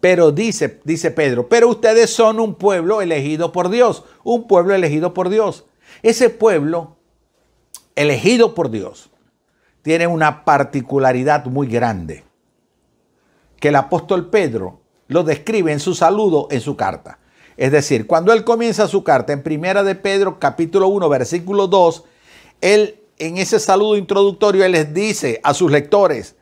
Pero 0.00 0.32
dice, 0.32 0.80
dice 0.84 1.10
Pedro, 1.10 1.48
pero 1.48 1.68
ustedes 1.68 2.10
son 2.10 2.38
un 2.40 2.56
pueblo 2.56 3.00
elegido 3.00 3.52
por 3.52 3.70
Dios, 3.70 4.04
un 4.22 4.46
pueblo 4.46 4.74
elegido 4.74 5.14
por 5.14 5.30
Dios. 5.30 5.64
Ese 6.02 6.28
pueblo 6.28 6.98
elegido 7.94 8.54
por 8.54 8.70
Dios 8.70 9.10
tiene 9.80 10.06
una 10.06 10.44
particularidad 10.44 11.46
muy 11.46 11.68
grande 11.68 12.24
que 13.58 13.68
el 13.68 13.76
apóstol 13.76 14.28
Pedro 14.28 14.83
lo 15.08 15.22
describe 15.22 15.72
en 15.72 15.80
su 15.80 15.94
saludo 15.94 16.48
en 16.50 16.60
su 16.60 16.76
carta. 16.76 17.18
Es 17.56 17.70
decir, 17.70 18.06
cuando 18.06 18.32
él 18.32 18.44
comienza 18.44 18.88
su 18.88 19.04
carta 19.04 19.32
en 19.32 19.42
Primera 19.42 19.84
de 19.84 19.94
Pedro 19.94 20.38
capítulo 20.38 20.88
1 20.88 21.08
versículo 21.08 21.66
2, 21.66 22.04
él 22.60 23.00
en 23.18 23.38
ese 23.38 23.60
saludo 23.60 23.96
introductorio 23.96 24.64
él 24.64 24.72
les 24.72 24.92
dice 24.92 25.40
a 25.42 25.54
sus 25.54 25.70
lectores, 25.70 26.36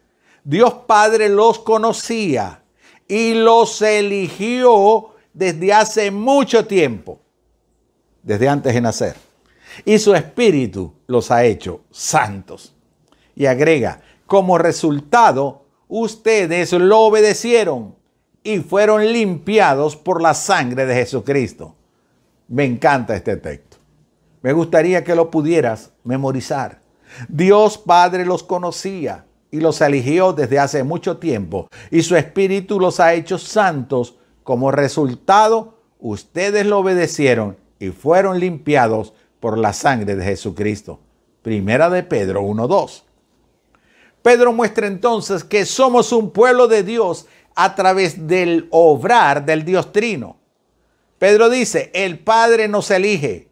Dios 0.45 0.73
Padre 0.87 1.29
los 1.29 1.59
conocía 1.59 2.63
y 3.07 3.35
los 3.35 3.83
eligió 3.83 5.11
desde 5.35 5.73
hace 5.73 6.11
mucho 6.11 6.67
tiempo, 6.67 7.21
desde 8.23 8.49
antes 8.49 8.75
de 8.75 8.81
nacer. 8.81 9.17
Y 9.85 9.99
su 9.99 10.15
espíritu 10.15 10.93
los 11.07 11.31
ha 11.31 11.45
hecho 11.45 11.83
santos. 11.91 12.75
Y 13.35 13.47
agrega, 13.47 14.03
como 14.27 14.59
resultado, 14.59 15.65
ustedes 15.89 16.73
lo 16.73 17.01
obedecieron 17.01 17.95
y 18.45 18.59
fueron 18.59 19.05
limpiados 19.13 19.97
por 19.97 20.21
la 20.21 20.35
sangre 20.35 20.87
de 20.87 20.95
Jesucristo. 20.95 21.75
Me 22.49 22.65
encanta 22.65 23.15
este 23.15 23.37
texto. 23.37 23.79
Me 24.43 24.53
gustaría 24.53 25.05
que 25.05 25.15
lo 25.15 25.31
pudieras 25.31 25.93
memorizar. 26.05 26.81
Dios 27.29 27.79
Padre 27.79 28.27
los 28.27 28.43
conocía 28.43 29.25
y 29.51 29.61
los 29.61 29.81
eligió 29.81 30.33
desde 30.33 30.59
hace 30.59 30.83
mucho 30.83 31.19
tiempo 31.19 31.69
y 31.91 32.03
su 32.03 32.17
Espíritu 32.17 32.81
los 32.81 33.01
ha 33.01 33.15
hecho 33.15 33.39
santos. 33.39 34.17
Como 34.43 34.73
resultado, 34.73 35.79
ustedes 36.01 36.67
lo 36.67 36.81
obedecieron 36.81 37.57
y 37.79 37.91
fueron 37.91 38.41
limpiados 38.41 39.15
por 39.39 39.57
la 39.57 39.73
sangre 39.73 40.17
de 40.17 40.25
Jesucristo. 40.25 40.99
Primera 41.43 41.91
de 41.91 42.03
Pedro 42.03 42.43
1.2. 42.43 43.03
Pedro 44.23 44.53
muestra 44.53 44.87
entonces 44.87 45.43
que 45.45 45.67
somos 45.67 46.13
un 46.13 46.31
pueblo 46.31 46.69
de 46.69 46.83
Dios 46.85 47.27
a 47.55 47.75
través 47.75 48.27
del 48.27 48.69
obrar 48.71 49.45
del 49.45 49.65
Dios 49.65 49.93
Trino. 49.93 50.37
Pedro 51.19 51.49
dice, 51.49 51.91
el 51.95 52.19
Padre 52.19 52.69
nos 52.69 52.91
elige, 52.91 53.49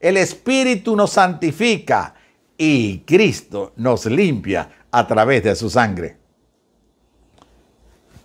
el 0.00 0.16
Espíritu 0.16 0.96
nos 0.96 1.12
santifica 1.12 2.14
y 2.58 2.98
Cristo 3.00 3.72
nos 3.76 4.06
limpia 4.06 4.68
a 4.90 5.06
través 5.06 5.42
de 5.42 5.54
su 5.54 5.70
sangre. 5.70 6.16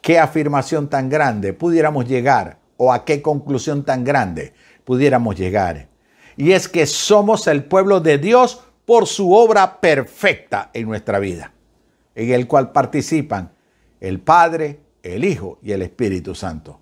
¿Qué 0.02 0.18
afirmación 0.18 0.90
tan 0.90 1.10
grande 1.10 1.54
pudiéramos 1.54 2.08
llegar 2.08 2.58
o 2.78 2.94
a 2.94 3.06
qué 3.06 3.22
conclusión 3.22 3.84
tan 3.84 4.04
grande 4.04 4.54
pudiéramos 4.86 5.36
llegar? 5.36 5.88
Y 6.38 6.54
es 6.54 6.68
que 6.68 6.86
somos 6.86 7.48
el 7.48 7.66
pueblo 7.66 8.00
de 8.00 8.18
Dios 8.18 8.64
por 8.86 9.06
su 9.06 9.34
obra 9.34 9.80
perfecta 9.82 10.72
en 10.74 10.88
nuestra 10.88 11.20
vida, 11.20 11.52
en 12.16 12.32
el 12.32 12.48
cual 12.48 12.72
participan 12.72 13.52
el 14.00 14.20
Padre, 14.20 14.80
el 15.04 15.26
Hijo 15.26 15.60
y 15.62 15.72
el 15.72 15.82
Espíritu 15.82 16.36
Santo. 16.36 16.80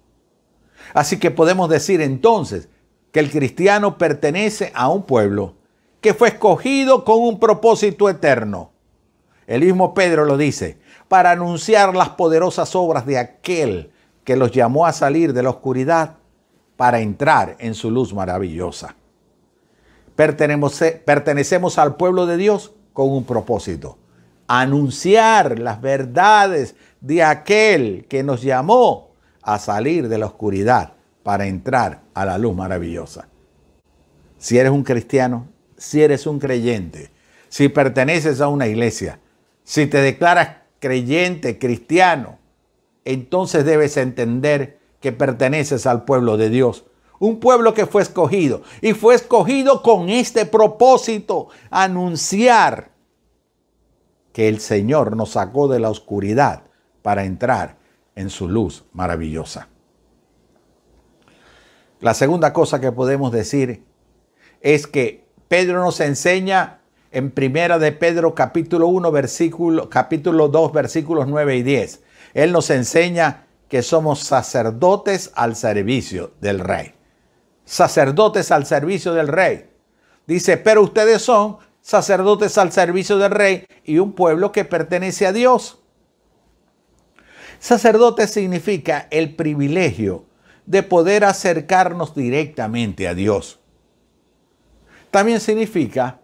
Así 0.94 1.20
que 1.20 1.32
podemos 1.32 1.70
decir 1.70 2.02
entonces 2.02 2.70
que 3.12 3.20
el 3.20 3.30
cristiano 3.32 3.98
pertenece 3.98 4.72
a 4.76 4.90
un 4.90 5.04
pueblo 5.04 5.56
que 6.02 6.14
fue 6.14 6.30
escogido 6.30 7.04
con 7.04 7.20
un 7.20 7.40
propósito 7.40 8.10
eterno. 8.10 8.72
El 9.48 9.62
mismo 9.62 9.94
Pedro 9.94 10.26
lo 10.26 10.38
dice, 10.38 10.78
para 11.08 11.32
anunciar 11.32 11.96
las 11.96 12.10
poderosas 12.10 12.76
obras 12.76 13.06
de 13.06 13.18
aquel 13.18 13.92
que 14.24 14.36
los 14.36 14.52
llamó 14.52 14.86
a 14.86 14.94
salir 14.94 15.34
de 15.34 15.42
la 15.42 15.50
oscuridad 15.50 16.18
para 16.76 17.00
entrar 17.00 17.56
en 17.60 17.74
su 17.74 17.90
luz 17.90 18.14
maravillosa. 18.14 18.96
Pertenecemos 20.16 21.78
al 21.78 21.96
pueblo 21.96 22.26
de 22.26 22.38
Dios 22.38 22.74
con 22.94 23.10
un 23.10 23.24
propósito, 23.24 23.98
anunciar 24.48 25.60
las 25.60 25.80
verdades 25.80 26.76
de 27.02 27.24
aquel 27.24 28.06
que 28.10 28.24
nos 28.24 28.42
llamó 28.42 29.12
a 29.42 29.60
salir 29.60 30.10
de 30.10 30.18
la 30.18 30.26
oscuridad 30.26 30.94
para 31.24 31.48
entrar 31.48 32.02
a 32.14 32.26
la 32.26 32.38
luz 32.38 32.56
maravillosa. 32.56 33.28
Si 34.38 34.58
eres 34.58 34.72
un 34.72 34.84
cristiano, 34.84 35.48
si 35.78 36.02
eres 36.02 36.28
un 36.28 36.40
creyente, 36.40 37.12
si 37.50 37.70
perteneces 37.70 38.42
a 38.42 38.48
una 38.48 38.68
iglesia, 38.68 39.20
si 39.64 39.88
te 39.88 40.00
declaras 40.00 40.58
creyente, 40.80 41.60
cristiano, 41.60 42.38
entonces 43.06 43.66
debes 43.66 43.98
entender 43.98 44.80
que 45.00 45.12
perteneces 45.12 45.86
al 45.86 46.06
pueblo 46.06 46.38
de 46.38 46.50
Dios. 46.50 46.86
Un 47.20 47.40
pueblo 47.40 47.74
que 47.74 47.86
fue 47.86 48.02
escogido 48.02 48.62
y 48.82 48.94
fue 48.94 49.16
escogido 49.16 49.82
con 49.82 50.10
este 50.10 50.46
propósito, 50.46 51.48
anunciar 51.72 52.92
que 54.34 54.48
el 54.48 54.60
Señor 54.60 55.16
nos 55.16 55.32
sacó 55.32 55.68
de 55.68 55.80
la 55.80 55.90
oscuridad 55.90 56.67
para 57.08 57.24
entrar 57.24 57.78
en 58.18 58.30
su 58.30 58.50
luz 58.50 58.84
maravillosa. 58.92 59.70
La 62.02 62.14
segunda 62.14 62.52
cosa 62.52 62.82
que 62.82 62.92
podemos 62.92 63.32
decir 63.32 63.86
es 64.60 64.88
que 64.88 65.26
Pedro 65.48 65.82
nos 65.82 66.02
enseña 66.02 66.82
en 67.14 67.32
primera 67.32 67.80
de 67.80 67.94
Pedro 67.94 68.36
capítulo 68.36 68.88
1 68.88 69.10
versículo 69.14 69.90
capítulo 69.90 70.50
2 70.50 70.74
versículos 70.74 71.30
9 71.30 71.56
y 71.56 71.64
10. 71.64 72.04
Él 72.34 72.52
nos 72.52 72.70
enseña 72.72 73.46
que 73.70 73.84
somos 73.84 74.20
sacerdotes 74.20 75.32
al 75.34 75.56
servicio 75.56 76.34
del 76.42 76.60
rey. 76.60 76.94
Sacerdotes 77.64 78.52
al 78.52 78.66
servicio 78.66 79.14
del 79.14 79.30
rey. 79.30 79.70
Dice, 80.26 80.58
pero 80.58 80.82
ustedes 80.82 81.22
son 81.22 81.56
sacerdotes 81.80 82.58
al 82.58 82.74
servicio 82.74 83.18
del 83.18 83.32
rey 83.32 83.66
y 83.86 84.00
un 84.00 84.12
pueblo 84.12 84.52
que 84.52 84.66
pertenece 84.66 85.26
a 85.26 85.32
Dios. 85.32 85.80
Sacerdote 87.60 88.28
significa 88.28 89.08
el 89.10 89.36
privilegio 89.36 90.26
de 90.66 90.84
poder 90.84 91.24
acercarnos 91.24 92.14
directamente 92.14 93.08
a 93.08 93.14
Dios. 93.14 93.60
También 95.12 95.40
significa 95.40 96.20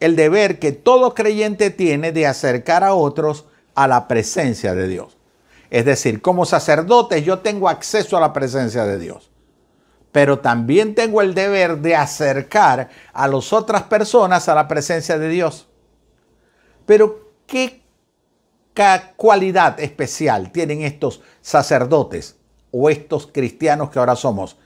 el 0.00 0.16
deber 0.16 0.58
que 0.58 0.72
todo 0.72 1.14
creyente 1.14 1.70
tiene 1.70 2.12
de 2.12 2.26
acercar 2.26 2.82
a 2.82 2.94
otros 2.94 3.44
a 3.74 3.86
la 3.86 4.08
presencia 4.08 4.74
de 4.74 4.88
Dios. 4.88 5.16
Es 5.70 5.84
decir, 5.84 6.22
como 6.22 6.44
sacerdote 6.44 7.22
yo 7.22 7.40
tengo 7.40 7.68
acceso 7.68 8.16
a 8.16 8.20
la 8.20 8.32
presencia 8.32 8.84
de 8.84 8.98
Dios, 8.98 9.30
pero 10.12 10.38
también 10.38 10.94
tengo 10.94 11.20
el 11.20 11.34
deber 11.34 11.78
de 11.78 11.96
acercar 11.96 12.88
a 13.12 13.28
las 13.28 13.52
otras 13.52 13.82
personas 13.84 14.48
a 14.48 14.54
la 14.54 14.68
presencia 14.68 15.18
de 15.18 15.28
Dios. 15.28 15.68
Pero, 16.86 17.32
¿qué 17.46 17.83
cualidad 19.16 19.78
especial 19.80 20.50
tienen 20.50 20.82
estos 20.82 21.20
sacerdotes 21.40 22.36
o 22.70 22.90
estos 22.90 23.28
cristianos 23.28 23.90
que 23.90 23.98
ahora 23.98 24.16
somos 24.16 24.56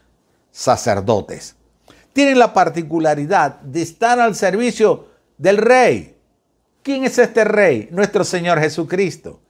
sacerdotes? 0.50 1.57
Tienen 2.12 2.38
la 2.38 2.53
particularidad 2.53 3.61
de 3.61 3.83
estar 3.83 4.19
al 4.19 4.35
servicio 4.35 5.09
del 5.37 5.59
rey. 5.59 6.17
¿Quién 6.83 7.05
es 7.05 7.19
este 7.19 7.45
rey? 7.45 7.88
Nuestro 7.91 8.25
Señor 8.25 8.59
Jesucristo. 8.61 9.41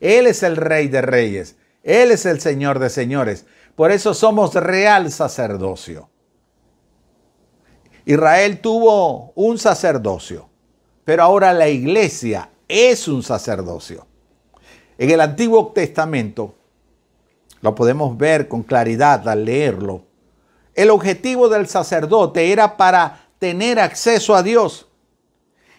Él 0.00 0.26
es 0.26 0.42
el 0.42 0.56
rey 0.56 0.88
de 0.88 1.02
reyes. 1.02 1.56
Él 1.82 2.10
es 2.10 2.26
el 2.26 2.40
Señor 2.40 2.78
de 2.78 2.90
señores. 2.90 3.46
Por 3.76 3.92
eso 3.92 4.14
somos 4.14 4.54
real 4.54 5.12
sacerdocio. 5.12 6.08
Israel 8.06 8.60
tuvo 8.60 9.32
un 9.34 9.58
sacerdocio, 9.58 10.48
pero 11.04 11.24
ahora 11.24 11.52
la 11.52 11.68
iglesia 11.68 12.50
es 12.68 13.08
un 13.08 13.22
sacerdocio. 13.22 14.06
En 14.98 15.10
el 15.10 15.20
Antiguo 15.20 15.72
Testamento, 15.72 16.54
lo 17.60 17.74
podemos 17.74 18.16
ver 18.16 18.48
con 18.48 18.62
claridad 18.62 19.28
al 19.28 19.44
leerlo, 19.44 20.06
el 20.76 20.90
objetivo 20.90 21.48
del 21.48 21.66
sacerdote 21.66 22.52
era 22.52 22.76
para 22.76 23.28
tener 23.38 23.80
acceso 23.80 24.34
a 24.34 24.42
Dios. 24.42 24.86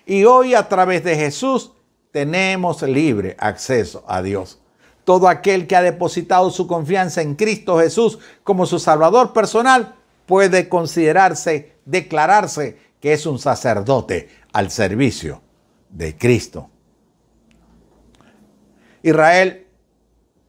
Y 0.08 0.26
hoy 0.26 0.56
a 0.56 0.68
través 0.68 1.04
de 1.04 1.16
Jesús 1.16 1.72
tenemos 2.12 2.82
libre 2.82 3.36
acceso 3.38 4.04
a 4.08 4.24
Dios. 4.24 4.60
Todo 5.04 5.28
aquel 5.28 5.68
que 5.68 5.76
ha 5.76 5.84
depositado 5.84 6.50
su 6.50 6.66
confianza 6.66 7.22
en 7.22 7.36
Cristo 7.36 7.78
Jesús 7.78 8.18
como 8.44 8.66
su 8.66 8.80
Salvador 8.80 9.34
personal 9.34 9.96
puede 10.26 10.68
considerarse, 10.68 11.76
declararse 11.86 12.80
que 13.00 13.14
es 13.14 13.28
un 13.28 13.38
sacerdote 13.38 14.30
al 14.52 14.72
servicio 14.72 15.42
de 15.90 16.18
Cristo. 16.18 16.72
Israel 19.08 19.68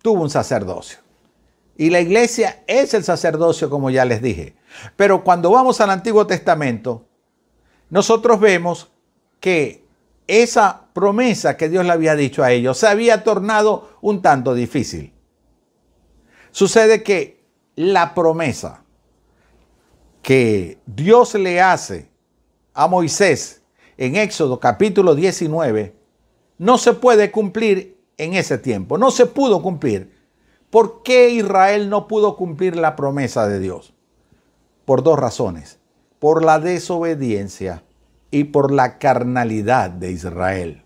tuvo 0.02 0.22
un 0.22 0.30
sacerdocio. 0.30 0.98
Y 1.76 1.90
la 1.90 2.00
iglesia 2.00 2.64
es 2.66 2.92
el 2.92 3.04
sacerdocio, 3.04 3.70
como 3.70 3.88
ya 3.88 4.04
les 4.04 4.20
dije. 4.20 4.56
Pero 4.96 5.22
cuando 5.22 5.52
vamos 5.52 5.80
al 5.80 5.90
Antiguo 5.90 6.26
Testamento, 6.26 7.06
nosotros 7.88 8.40
vemos 8.40 8.90
que 9.38 9.86
esa 10.26 10.88
promesa 10.92 11.56
que 11.56 11.68
Dios 11.68 11.84
le 11.84 11.92
había 11.92 12.16
dicho 12.16 12.42
a 12.42 12.50
ellos 12.50 12.78
se 12.78 12.88
había 12.88 13.22
tornado 13.22 13.96
un 14.00 14.22
tanto 14.22 14.54
difícil. 14.54 15.14
Sucede 16.50 17.04
que 17.04 17.44
la 17.76 18.12
promesa 18.14 18.82
que 20.20 20.78
Dios 20.84 21.34
le 21.34 21.60
hace 21.60 22.10
a 22.74 22.88
Moisés 22.88 23.62
en 23.96 24.16
Éxodo 24.16 24.58
capítulo 24.58 25.14
19 25.14 25.94
no 26.58 26.76
se 26.76 26.92
puede 26.94 27.30
cumplir 27.30 27.97
en 28.18 28.34
ese 28.34 28.58
tiempo, 28.58 28.98
no 28.98 29.10
se 29.10 29.26
pudo 29.26 29.62
cumplir. 29.62 30.12
¿Por 30.70 31.02
qué 31.02 31.30
Israel 31.30 31.88
no 31.88 32.06
pudo 32.08 32.36
cumplir 32.36 32.76
la 32.76 32.94
promesa 32.94 33.48
de 33.48 33.58
Dios? 33.58 33.94
Por 34.84 35.02
dos 35.02 35.18
razones. 35.18 35.78
Por 36.18 36.44
la 36.44 36.58
desobediencia 36.58 37.84
y 38.30 38.44
por 38.44 38.72
la 38.72 38.98
carnalidad 38.98 39.90
de 39.90 40.10
Israel. 40.10 40.82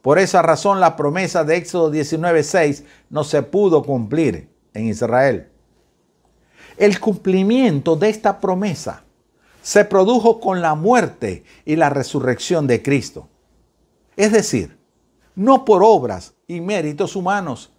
Por 0.00 0.18
esa 0.18 0.42
razón 0.42 0.80
la 0.80 0.96
promesa 0.96 1.44
de 1.44 1.56
Éxodo 1.56 1.92
19:6 1.92 2.84
no 3.10 3.22
se 3.22 3.42
pudo 3.42 3.84
cumplir 3.84 4.48
en 4.74 4.86
Israel. 4.88 5.48
El 6.76 6.98
cumplimiento 6.98 7.94
de 7.94 8.08
esta 8.08 8.40
promesa 8.40 9.04
se 9.62 9.84
produjo 9.84 10.40
con 10.40 10.60
la 10.60 10.74
muerte 10.74 11.44
y 11.64 11.76
la 11.76 11.90
resurrección 11.90 12.66
de 12.66 12.82
Cristo. 12.82 13.28
Es 14.16 14.32
decir, 14.32 14.78
no 15.36 15.64
por 15.64 15.82
obras 15.84 16.34
y 16.52 16.60
méritos 16.60 17.16
humanos, 17.16 17.70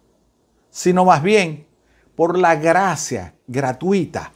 sino 0.70 1.04
más 1.04 1.22
bien 1.22 1.66
por 2.16 2.38
la 2.38 2.56
gracia 2.56 3.34
gratuita, 3.46 4.32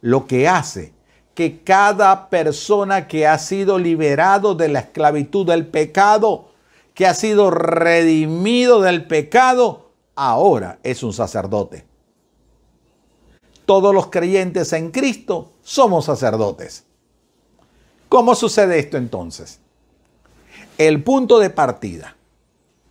lo 0.00 0.26
que 0.26 0.48
hace 0.48 0.94
que 1.34 1.62
cada 1.62 2.30
persona 2.30 3.06
que 3.06 3.26
ha 3.26 3.38
sido 3.38 3.78
liberado 3.78 4.54
de 4.54 4.68
la 4.68 4.80
esclavitud 4.80 5.46
del 5.46 5.66
pecado, 5.66 6.48
que 6.94 7.06
ha 7.06 7.12
sido 7.12 7.50
redimido 7.50 8.80
del 8.80 9.06
pecado, 9.06 9.90
ahora 10.14 10.78
es 10.82 11.02
un 11.02 11.12
sacerdote. 11.12 11.84
Todos 13.66 13.94
los 13.94 14.06
creyentes 14.06 14.72
en 14.72 14.90
Cristo 14.90 15.52
somos 15.62 16.06
sacerdotes. 16.06 16.84
¿Cómo 18.08 18.34
sucede 18.34 18.78
esto 18.78 18.96
entonces? 18.96 19.60
El 20.78 21.02
punto 21.02 21.38
de 21.38 21.50
partida 21.50 22.16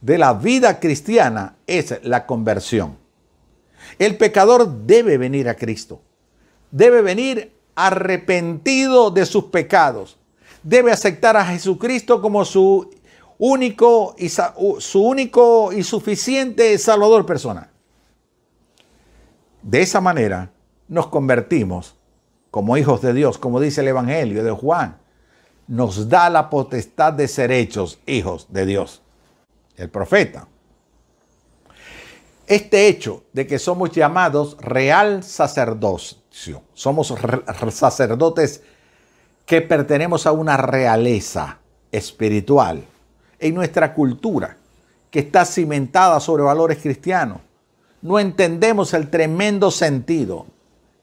de 0.06 0.20
la 0.20 0.34
vida 0.34 0.80
cristiana 0.80 1.56
es 1.66 2.00
la 2.04 2.28
conversión. 2.28 2.96
El 3.98 4.18
pecador 4.18 4.86
debe 4.86 5.18
venir 5.18 5.50
a 5.50 5.56
Cristo. 5.56 6.00
Debe 6.70 7.02
venir 7.02 7.56
arrepentido 7.74 9.10
de 9.10 9.26
sus 9.26 9.46
pecados. 9.46 10.20
Debe 10.62 10.92
aceptar 10.92 11.36
a 11.38 11.46
Jesucristo 11.46 12.22
como 12.22 12.46
su 12.46 12.92
único 13.40 14.16
y, 14.20 14.30
su 14.30 15.04
único 15.04 15.74
y 15.74 15.82
suficiente 15.82 16.78
Salvador 16.78 17.26
personal. 17.26 17.72
De 19.64 19.82
esa 19.82 20.02
manera 20.02 20.52
nos 20.88 21.08
convertimos 21.08 21.96
como 22.52 22.78
hijos 22.78 23.02
de 23.02 23.12
Dios, 23.12 23.40
como 23.40 23.60
dice 23.60 23.82
el 23.82 23.88
Evangelio 23.88 24.44
de 24.44 24.52
Juan. 24.52 25.00
Nos 25.68 26.10
da 26.10 26.30
la 26.30 26.52
potestad 26.52 27.12
de 27.14 27.28
ser 27.28 27.52
hechos 27.52 27.98
hijos 28.06 28.46
de 28.52 28.68
Dios. 28.68 29.02
El 29.78 29.90
profeta. 29.90 30.48
Este 32.48 32.88
hecho 32.88 33.24
de 33.34 33.48
que 33.48 33.58
somos 33.58 33.92
llamados 33.92 34.58
real 34.60 35.24
sacerdocio 35.24 36.26
somos 36.74 37.14
sacerdotes 37.72 38.62
que 39.46 39.62
pertenecemos 39.62 40.26
a 40.28 40.32
una 40.32 40.58
realeza 40.58 41.60
espiritual 41.92 42.84
en 43.40 43.56
nuestra 43.56 43.94
cultura 43.94 44.58
que 45.10 45.20
está 45.20 45.46
cimentada 45.46 46.20
sobre 46.20 46.44
valores 46.44 46.80
cristianos. 46.80 47.40
No 48.02 48.20
entendemos 48.20 48.94
el 48.94 49.10
tremendo 49.10 49.72
sentido, 49.72 50.48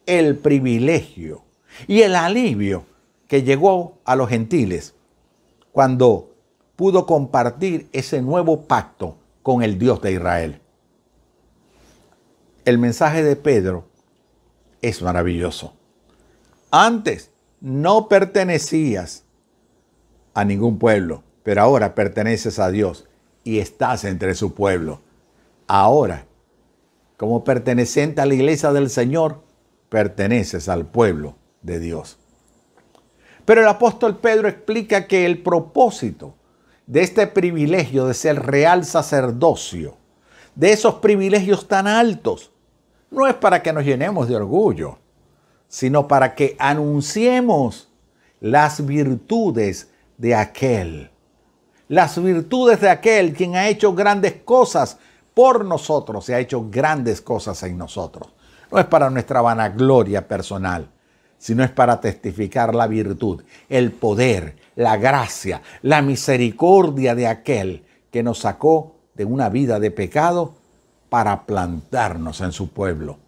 el 0.06 0.36
privilegio 0.36 1.44
y 1.86 2.02
el 2.02 2.14
alivio 2.14 2.84
que 3.26 3.42
llegó 3.42 3.98
a 4.04 4.14
los 4.16 4.28
gentiles 4.28 4.94
cuando 5.72 6.31
pudo 6.82 7.06
compartir 7.06 7.88
ese 7.92 8.22
nuevo 8.22 8.62
pacto 8.62 9.16
con 9.44 9.62
el 9.62 9.78
Dios 9.78 10.02
de 10.02 10.14
Israel. 10.14 10.60
El 12.64 12.78
mensaje 12.78 13.22
de 13.22 13.36
Pedro 13.36 13.84
es 14.80 15.00
maravilloso. 15.00 15.74
Antes 16.72 17.30
no 17.60 18.08
pertenecías 18.08 19.22
a 20.34 20.44
ningún 20.44 20.80
pueblo, 20.80 21.22
pero 21.44 21.62
ahora 21.62 21.94
perteneces 21.94 22.58
a 22.58 22.68
Dios 22.72 23.06
y 23.44 23.60
estás 23.60 24.02
entre 24.02 24.34
su 24.34 24.52
pueblo. 24.52 25.02
Ahora, 25.68 26.26
como 27.16 27.44
perteneciente 27.44 28.22
a 28.22 28.26
la 28.26 28.34
iglesia 28.34 28.72
del 28.72 28.90
Señor, 28.90 29.44
perteneces 29.88 30.68
al 30.68 30.86
pueblo 30.86 31.36
de 31.60 31.78
Dios. 31.78 32.18
Pero 33.44 33.60
el 33.60 33.68
apóstol 33.68 34.18
Pedro 34.18 34.48
explica 34.48 35.06
que 35.06 35.26
el 35.26 35.44
propósito 35.44 36.34
de 36.86 37.02
este 37.02 37.26
privilegio 37.26 38.06
de 38.06 38.14
ser 38.14 38.44
real 38.44 38.84
sacerdocio, 38.84 39.96
de 40.54 40.72
esos 40.72 40.96
privilegios 40.96 41.68
tan 41.68 41.86
altos, 41.86 42.52
no 43.10 43.26
es 43.26 43.34
para 43.34 43.62
que 43.62 43.72
nos 43.72 43.84
llenemos 43.84 44.28
de 44.28 44.36
orgullo, 44.36 44.98
sino 45.68 46.08
para 46.08 46.34
que 46.34 46.56
anunciemos 46.58 47.88
las 48.40 48.84
virtudes 48.84 49.90
de 50.18 50.34
aquel. 50.34 51.10
Las 51.88 52.22
virtudes 52.22 52.80
de 52.80 52.90
aquel 52.90 53.34
quien 53.34 53.54
ha 53.54 53.68
hecho 53.68 53.94
grandes 53.94 54.34
cosas 54.44 54.98
por 55.34 55.64
nosotros 55.64 56.28
y 56.28 56.32
ha 56.32 56.38
hecho 56.38 56.68
grandes 56.70 57.20
cosas 57.20 57.62
en 57.62 57.78
nosotros. 57.78 58.32
No 58.70 58.78
es 58.78 58.86
para 58.86 59.10
nuestra 59.10 59.40
vanagloria 59.42 60.26
personal, 60.26 60.90
sino 61.38 61.62
es 61.64 61.70
para 61.70 62.00
testificar 62.00 62.74
la 62.74 62.86
virtud, 62.86 63.42
el 63.68 63.92
poder, 63.92 64.56
la 64.74 64.96
gracia, 64.96 65.62
la 65.82 66.02
misericordia 66.02 67.14
de 67.14 67.26
aquel 67.26 67.84
que 68.10 68.22
nos 68.22 68.40
sacó 68.40 68.96
de 69.14 69.24
una 69.24 69.48
vida 69.48 69.78
de 69.80 69.90
pecado 69.90 70.54
para 71.08 71.44
plantarnos 71.44 72.40
en 72.40 72.52
su 72.52 72.70
pueblo. 72.70 73.18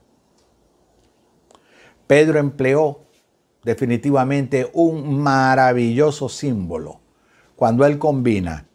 Pedro 2.07 2.38
empleó 2.38 3.00
definitivamente 3.62 4.70
un 4.72 5.20
maravilloso 5.20 6.28
símbolo 6.28 7.00
cuando 7.57 7.85
él 7.87 7.98
combina 7.98 8.66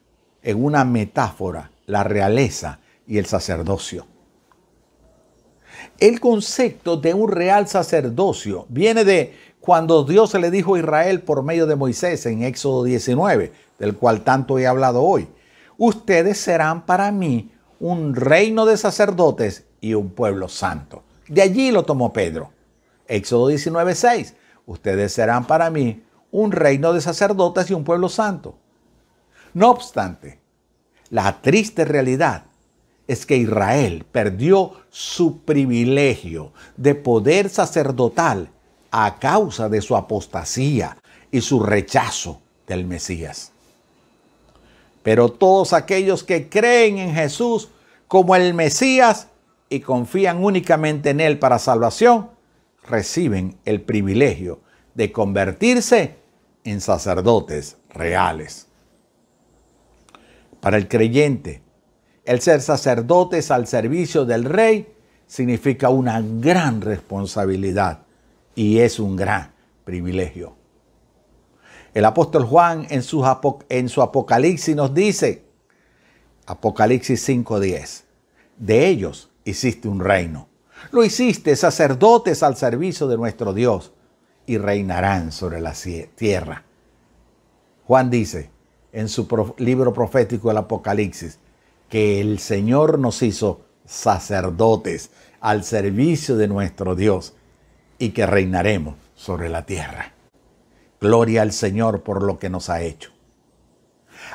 en 0.42 0.64
una 0.64 0.84
metáfora 0.84 1.72
la 1.86 2.04
realeza 2.04 2.80
y 3.08 3.18
el 3.18 3.26
sacerdocio. 3.26 4.08
El 6.00 6.20
concepto 6.20 6.98
de 6.98 7.14
un 7.14 7.32
real 7.32 7.68
sacerdocio 7.68 8.66
viene 8.70 9.04
de 9.04 9.34
cuando 9.70 10.04
Dios 10.04 10.34
le 10.34 10.50
dijo 10.50 10.74
a 10.74 10.80
Israel 10.80 11.22
por 11.22 11.44
medio 11.44 11.68
de 11.68 11.76
Moisés 11.76 12.26
en 12.26 12.42
Éxodo 12.42 12.86
19, 12.86 13.54
del 13.78 13.96
cual 13.96 14.22
tanto 14.22 14.58
he 14.58 14.66
hablado 14.66 15.04
hoy, 15.04 15.28
ustedes 15.78 16.40
serán 16.40 16.88
para 16.88 17.12
mí 17.12 17.52
un 17.80 18.16
reino 18.16 18.66
de 18.66 18.78
sacerdotes 18.78 19.68
y 19.80 19.94
un 19.94 20.10
pueblo 20.10 20.48
santo. 20.50 21.04
De 21.28 21.44
allí 21.44 21.70
lo 21.70 21.84
tomó 21.84 22.12
Pedro. 22.12 22.50
Éxodo 23.08 23.50
19, 23.50 23.94
6, 23.94 24.34
ustedes 24.66 25.14
serán 25.14 25.46
para 25.46 25.70
mí 25.70 26.02
un 26.32 26.52
reino 26.52 26.92
de 26.92 27.02
sacerdotes 27.02 27.70
y 27.70 27.76
un 27.76 27.84
pueblo 27.84 28.10
santo. 28.10 28.58
No 29.54 29.70
obstante, 29.70 30.40
la 31.12 31.44
triste 31.44 31.86
realidad 31.86 32.46
es 33.08 33.28
que 33.28 33.38
Israel 33.38 34.04
perdió 34.12 34.72
su 34.90 35.42
privilegio 35.42 36.54
de 36.76 36.96
poder 36.96 37.50
sacerdotal 37.50 38.50
a 38.92 39.20
causa 39.20 39.70
de 39.70 39.82
su 39.82 39.96
apostasía 39.96 40.98
y 41.32 41.42
su 41.42 41.62
rechazo 41.62 42.42
del 42.68 42.86
Mesías. 42.86 43.52
Pero 45.04 45.30
todos 45.30 45.74
aquellos 45.74 46.24
que 46.24 46.50
creen 46.50 46.98
en 46.98 47.14
Jesús 47.14 47.70
como 48.08 48.36
el 48.36 48.54
Mesías 48.54 49.28
y 49.70 49.80
confían 49.82 50.44
únicamente 50.44 51.12
en 51.12 51.20
Él 51.20 51.40
para 51.40 51.60
salvación, 51.60 52.32
reciben 52.88 53.58
el 53.66 53.82
privilegio 53.82 54.60
de 54.96 55.12
convertirse 55.12 56.16
en 56.64 56.82
sacerdotes 56.82 57.78
reales. 57.90 58.68
Para 60.60 60.78
el 60.78 60.88
creyente, 60.88 61.62
el 62.26 62.42
ser 62.42 62.62
sacerdotes 62.62 63.52
al 63.52 63.68
servicio 63.68 64.26
del 64.26 64.44
rey 64.44 64.92
significa 65.28 65.90
una 65.90 66.22
gran 66.22 66.82
responsabilidad 66.82 68.00
y 68.60 68.82
es 68.82 69.00
un 69.00 69.16
gran 69.16 69.54
privilegio. 69.86 70.54
El 71.94 72.04
apóstol 72.04 72.44
Juan 72.44 72.88
en 72.90 73.04
su, 73.04 73.24
Apocalipsis 73.24 74.76
nos 74.76 74.94
dice, 74.94 75.46
Apocalipsis 76.46 77.26
5:10, 77.26 78.04
de 78.58 78.88
ellos 78.88 79.32
hiciste 79.46 79.88
un 79.88 80.02
reino. 80.02 80.50
Lo 80.92 81.06
hiciste 81.06 81.56
sacerdotes 81.56 82.44
al 82.44 82.58
servicio 82.58 83.08
de 83.08 83.16
nuestro 83.16 83.54
Dios 83.54 83.94
y 84.46 84.58
reinarán 84.58 85.32
sobre 85.32 85.62
la 85.62 85.74
tierra. 86.16 86.66
Juan 87.86 88.10
dice 88.10 88.50
en 88.92 89.08
su 89.08 89.54
libro 89.58 89.94
profético 89.94 90.52
el 90.52 90.58
Apocalipsis, 90.58 91.40
que 91.88 92.20
el 92.20 92.40
Señor 92.40 93.00
nos 93.00 93.24
hizo 93.24 93.62
sacerdotes 93.86 95.12
al 95.40 95.64
servicio 95.64 96.36
de 96.36 96.50
nuestro 96.50 96.96
Dios 96.96 97.36
y 98.00 98.10
que 98.10 98.26
reinaremos 98.26 98.96
sobre 99.16 99.50
la 99.50 99.66
tierra. 99.66 100.14
Gloria 101.00 101.44
al 101.44 101.52
Señor 101.52 102.02
por 102.02 102.24
lo 102.24 102.40
que 102.40 102.50
nos 102.50 102.70
ha 102.70 102.82
hecho. 102.82 103.12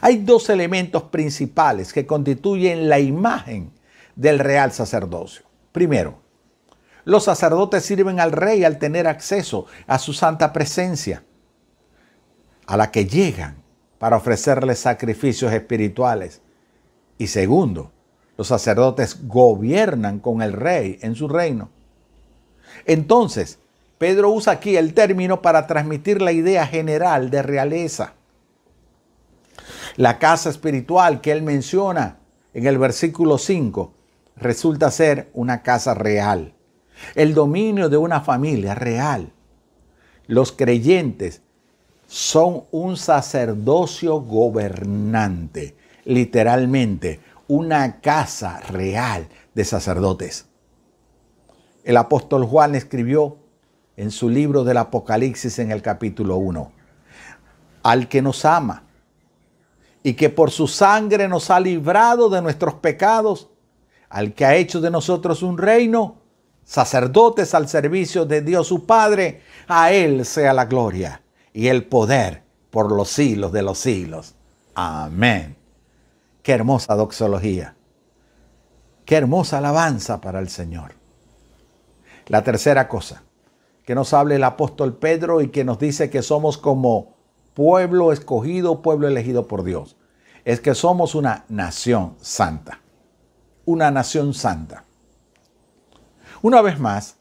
Hay 0.01 0.19
dos 0.19 0.49
elementos 0.51 1.05
principales 1.05 1.93
que 1.93 2.07
constituyen 2.07 2.89
la 2.89 3.01
imagen 3.01 3.73
del 4.17 4.39
real 4.39 4.73
sacerdocio. 4.73 5.45
Primero, 5.73 6.21
los 7.05 7.25
sacerdotes 7.25 7.85
sirven 7.85 8.21
al 8.21 8.33
rey 8.33 8.65
al 8.65 8.79
tener 8.79 9.07
acceso 9.07 9.67
a 9.87 9.99
su 9.99 10.13
santa 10.13 10.53
presencia, 10.53 11.25
a 12.67 12.77
la 12.77 12.91
que 12.91 13.07
llegan 13.07 13.57
para 13.99 14.17
ofrecerle 14.17 14.75
sacrificios 14.75 15.53
espirituales 15.53 16.41
y 17.19 17.29
segundo, 17.29 17.93
los 18.37 18.49
sacerdotes 18.49 19.27
gobiernan 19.29 20.19
con 20.19 20.43
el 20.43 20.53
rey 20.53 20.99
en 21.03 21.15
su 21.15 21.29
reino. 21.29 21.71
Entonces, 22.87 23.59
Pedro 23.99 24.31
usa 24.31 24.55
aquí 24.55 24.77
el 24.77 24.95
término 24.95 25.43
para 25.43 25.67
transmitir 25.67 26.21
la 26.21 26.33
idea 26.33 26.67
general 26.67 27.31
de 27.31 27.43
realeza. 27.43 28.15
La 29.97 30.19
casa 30.19 30.51
espiritual 30.51 31.21
que 31.21 31.33
él 31.33 31.43
menciona 31.43 32.19
en 32.53 32.67
el 32.67 32.79
versículo 32.79 33.39
5 33.39 33.93
resulta 34.37 34.91
ser 34.91 35.31
una 35.33 35.63
casa 35.63 35.95
real. 35.95 36.55
El 37.15 37.35
dominio 37.35 37.89
de 37.89 37.97
una 37.97 38.21
familia 38.21 38.75
real. 38.75 39.33
Los 40.27 40.53
creyentes 40.53 41.43
son 42.07 42.65
un 42.71 42.97
sacerdocio 42.97 44.21
gobernante 44.21 45.77
literalmente 46.05 47.21
una 47.49 48.01
casa 48.01 48.61
real 48.61 49.29
de 49.55 49.65
sacerdotes. 49.65 50.47
El 51.85 51.99
apóstol 51.99 52.47
Juan 52.47 52.75
escribió 52.75 53.37
en 53.97 54.11
su 54.11 54.31
libro 54.31 54.65
del 54.65 54.79
Apocalipsis 54.79 55.59
en 55.59 55.71
el 55.71 55.83
capítulo 55.83 56.37
1, 56.37 56.73
al 57.83 58.09
que 58.09 58.23
nos 58.23 58.45
ama 58.47 58.85
y 60.03 60.15
que 60.15 60.31
por 60.31 60.51
su 60.51 60.67
sangre 60.67 61.29
nos 61.29 61.51
ha 61.51 61.61
librado 61.61 62.31
de 62.31 62.41
nuestros 62.41 62.75
pecados, 62.75 63.51
al 64.09 64.33
que 64.33 64.47
ha 64.47 64.55
hecho 64.57 64.81
de 64.81 64.91
nosotros 64.91 65.43
un 65.43 65.59
reino, 65.59 66.17
sacerdotes 66.65 67.55
al 67.55 67.69
servicio 67.69 68.25
de 68.25 68.41
Dios 68.41 68.67
su 68.67 68.87
Padre, 68.87 69.43
a 69.69 69.93
Él 69.93 70.25
sea 70.25 70.55
la 70.55 70.65
gloria 70.65 71.23
y 71.53 71.69
el 71.69 71.85
poder 71.85 72.43
por 72.71 72.93
los 72.93 73.11
siglos 73.11 73.53
de 73.53 73.63
los 73.63 73.79
siglos. 73.79 74.35
Amén. 74.75 75.57
Qué 76.43 76.53
hermosa 76.53 76.95
doxología. 76.95 77.77
Qué 79.05 79.17
hermosa 79.17 79.59
alabanza 79.59 80.21
para 80.21 80.41
el 80.41 80.49
Señor. 80.49 81.04
La 82.27 82.43
tercera 82.43 82.89
cosa 82.89 83.23
que 83.85 83.95
nos 83.95 84.15
habla 84.15 84.35
el 84.35 84.45
apóstol 84.45 84.97
Pedro 84.97 85.43
y 85.43 85.49
que 85.49 85.65
nos 85.65 85.79
dice 85.79 86.09
que 86.09 86.23
somos 86.23 86.57
como 86.57 87.17
pueblo 87.53 88.13
escogido, 88.13 88.81
pueblo 88.81 89.09
elegido 89.09 89.47
por 89.47 89.63
Dios, 89.63 89.97
es 90.45 90.61
que 90.61 90.75
somos 90.75 91.15
una 91.15 91.45
nación 91.49 92.15
santa. 92.21 92.81
Una 93.67 93.91
nación 93.91 94.35
santa. 94.35 94.85
Una 96.43 96.63
vez 96.63 96.79
más, 96.79 97.17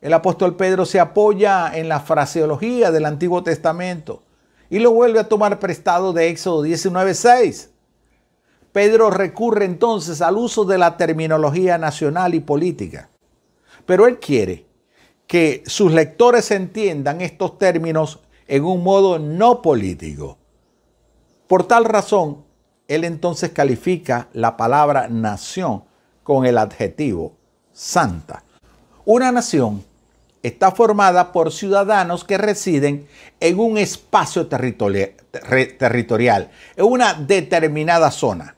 el 0.00 0.14
apóstol 0.14 0.56
Pedro 0.56 0.86
se 0.86 0.98
apoya 0.98 1.70
en 1.74 1.88
la 1.88 2.00
fraseología 2.00 2.90
del 2.90 3.06
Antiguo 3.06 3.42
Testamento 3.42 4.22
y 4.70 4.78
lo 4.78 4.92
vuelve 4.92 5.20
a 5.20 5.28
tomar 5.28 5.58
prestado 5.58 6.12
de 6.12 6.28
Éxodo 6.28 6.64
19.6 6.64 7.72
Pedro 8.72 9.10
recurre 9.10 9.66
entonces 9.66 10.22
al 10.22 10.38
uso 10.38 10.64
de 10.64 10.78
la 10.78 10.96
terminología 10.96 11.76
nacional 11.76 12.34
y 12.34 12.40
política. 12.40 13.10
Pero 13.86 14.06
él 14.06 14.18
quiere 14.18 14.66
que 15.26 15.62
sus 15.66 15.92
lectores 15.92 16.50
entiendan 16.50 17.20
estos 17.20 17.58
términos 17.58 18.20
en 18.46 18.64
un 18.64 18.82
modo 18.82 19.18
no 19.18 19.62
político. 19.62 20.38
Por 21.46 21.66
tal 21.66 21.84
razón, 21.84 22.44
él 22.88 23.04
entonces 23.04 23.50
califica 23.50 24.28
la 24.32 24.56
palabra 24.56 25.08
nación 25.08 25.84
con 26.22 26.44
el 26.44 26.58
adjetivo 26.58 27.36
santa. 27.72 28.44
Una 29.04 29.32
nación 29.32 29.82
está 30.42 30.70
formada 30.72 31.32
por 31.32 31.52
ciudadanos 31.52 32.24
que 32.24 32.36
residen 32.36 33.06
en 33.40 33.58
un 33.58 33.78
espacio 33.78 34.46
territorial, 34.46 35.14
en 36.76 36.84
una 36.84 37.14
determinada 37.14 38.10
zona. 38.10 38.56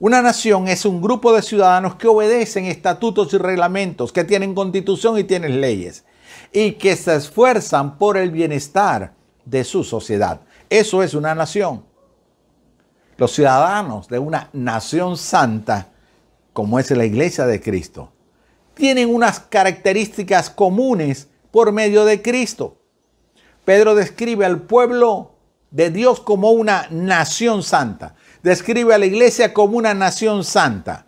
Una 0.00 0.22
nación 0.22 0.66
es 0.66 0.86
un 0.86 1.02
grupo 1.02 1.30
de 1.34 1.42
ciudadanos 1.42 1.96
que 1.96 2.08
obedecen 2.08 2.64
estatutos 2.64 3.34
y 3.34 3.36
reglamentos, 3.36 4.12
que 4.12 4.24
tienen 4.24 4.54
constitución 4.54 5.18
y 5.18 5.24
tienen 5.24 5.60
leyes, 5.60 6.06
y 6.54 6.72
que 6.72 6.96
se 6.96 7.14
esfuerzan 7.16 7.98
por 7.98 8.16
el 8.16 8.30
bienestar 8.30 9.12
de 9.44 9.62
su 9.62 9.84
sociedad. 9.84 10.40
Eso 10.70 11.02
es 11.02 11.12
una 11.12 11.34
nación. 11.34 11.84
Los 13.18 13.32
ciudadanos 13.32 14.08
de 14.08 14.18
una 14.18 14.48
nación 14.54 15.18
santa, 15.18 15.88
como 16.54 16.78
es 16.78 16.90
la 16.92 17.04
iglesia 17.04 17.44
de 17.44 17.60
Cristo, 17.60 18.10
tienen 18.72 19.14
unas 19.14 19.38
características 19.38 20.48
comunes 20.48 21.28
por 21.50 21.72
medio 21.72 22.06
de 22.06 22.22
Cristo. 22.22 22.78
Pedro 23.66 23.94
describe 23.94 24.46
al 24.46 24.62
pueblo 24.62 25.32
de 25.70 25.90
Dios 25.90 26.20
como 26.20 26.52
una 26.52 26.86
nación 26.90 27.62
santa. 27.62 28.14
Describe 28.42 28.94
a 28.94 28.98
la 28.98 29.06
iglesia 29.06 29.52
como 29.52 29.76
una 29.76 29.94
nación 29.94 30.44
santa. 30.44 31.06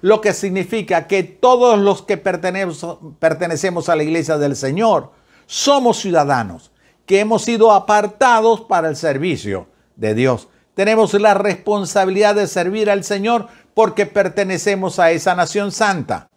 Lo 0.00 0.20
que 0.20 0.32
significa 0.32 1.06
que 1.06 1.22
todos 1.22 1.78
los 1.78 2.02
que 2.02 2.16
pertenecemos 2.16 3.88
a 3.88 3.96
la 3.96 4.02
iglesia 4.02 4.36
del 4.36 4.56
Señor 4.56 5.12
somos 5.46 6.00
ciudadanos, 6.00 6.72
que 7.06 7.20
hemos 7.20 7.42
sido 7.42 7.72
apartados 7.72 8.62
para 8.62 8.88
el 8.88 8.96
servicio 8.96 9.68
de 9.96 10.14
Dios. 10.14 10.48
Tenemos 10.74 11.14
la 11.14 11.34
responsabilidad 11.34 12.34
de 12.34 12.46
servir 12.46 12.90
al 12.90 13.04
Señor 13.04 13.48
porque 13.74 14.06
pertenecemos 14.06 14.98
a 14.98 15.10
esa 15.10 15.34
nación 15.34 15.70
santa. 15.70 16.28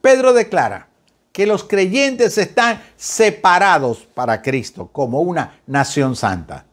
Pedro 0.00 0.32
declara 0.32 0.88
que 1.32 1.46
los 1.46 1.64
creyentes 1.64 2.38
están 2.38 2.82
separados 2.96 4.08
para 4.14 4.40
Cristo 4.40 4.88
como 4.90 5.20
una 5.20 5.60
nación 5.66 6.16
santa. 6.16 6.64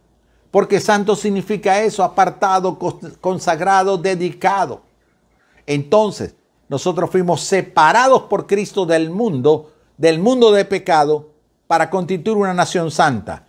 Porque 0.54 0.80
santo 0.80 1.16
significa 1.16 1.82
eso, 1.82 2.04
apartado, 2.04 2.78
consagrado, 3.20 3.98
dedicado. 3.98 4.84
Entonces, 5.66 6.36
nosotros 6.70 7.10
fuimos 7.10 7.42
separados 7.42 8.26
por 8.30 8.46
Cristo 8.46 8.86
del 8.86 9.10
mundo, 9.10 9.72
del 9.98 10.20
mundo 10.20 10.52
de 10.52 10.64
pecado, 10.64 11.32
para 11.66 11.90
constituir 11.90 12.38
una 12.38 12.54
nación 12.54 12.92
santa. 12.92 13.48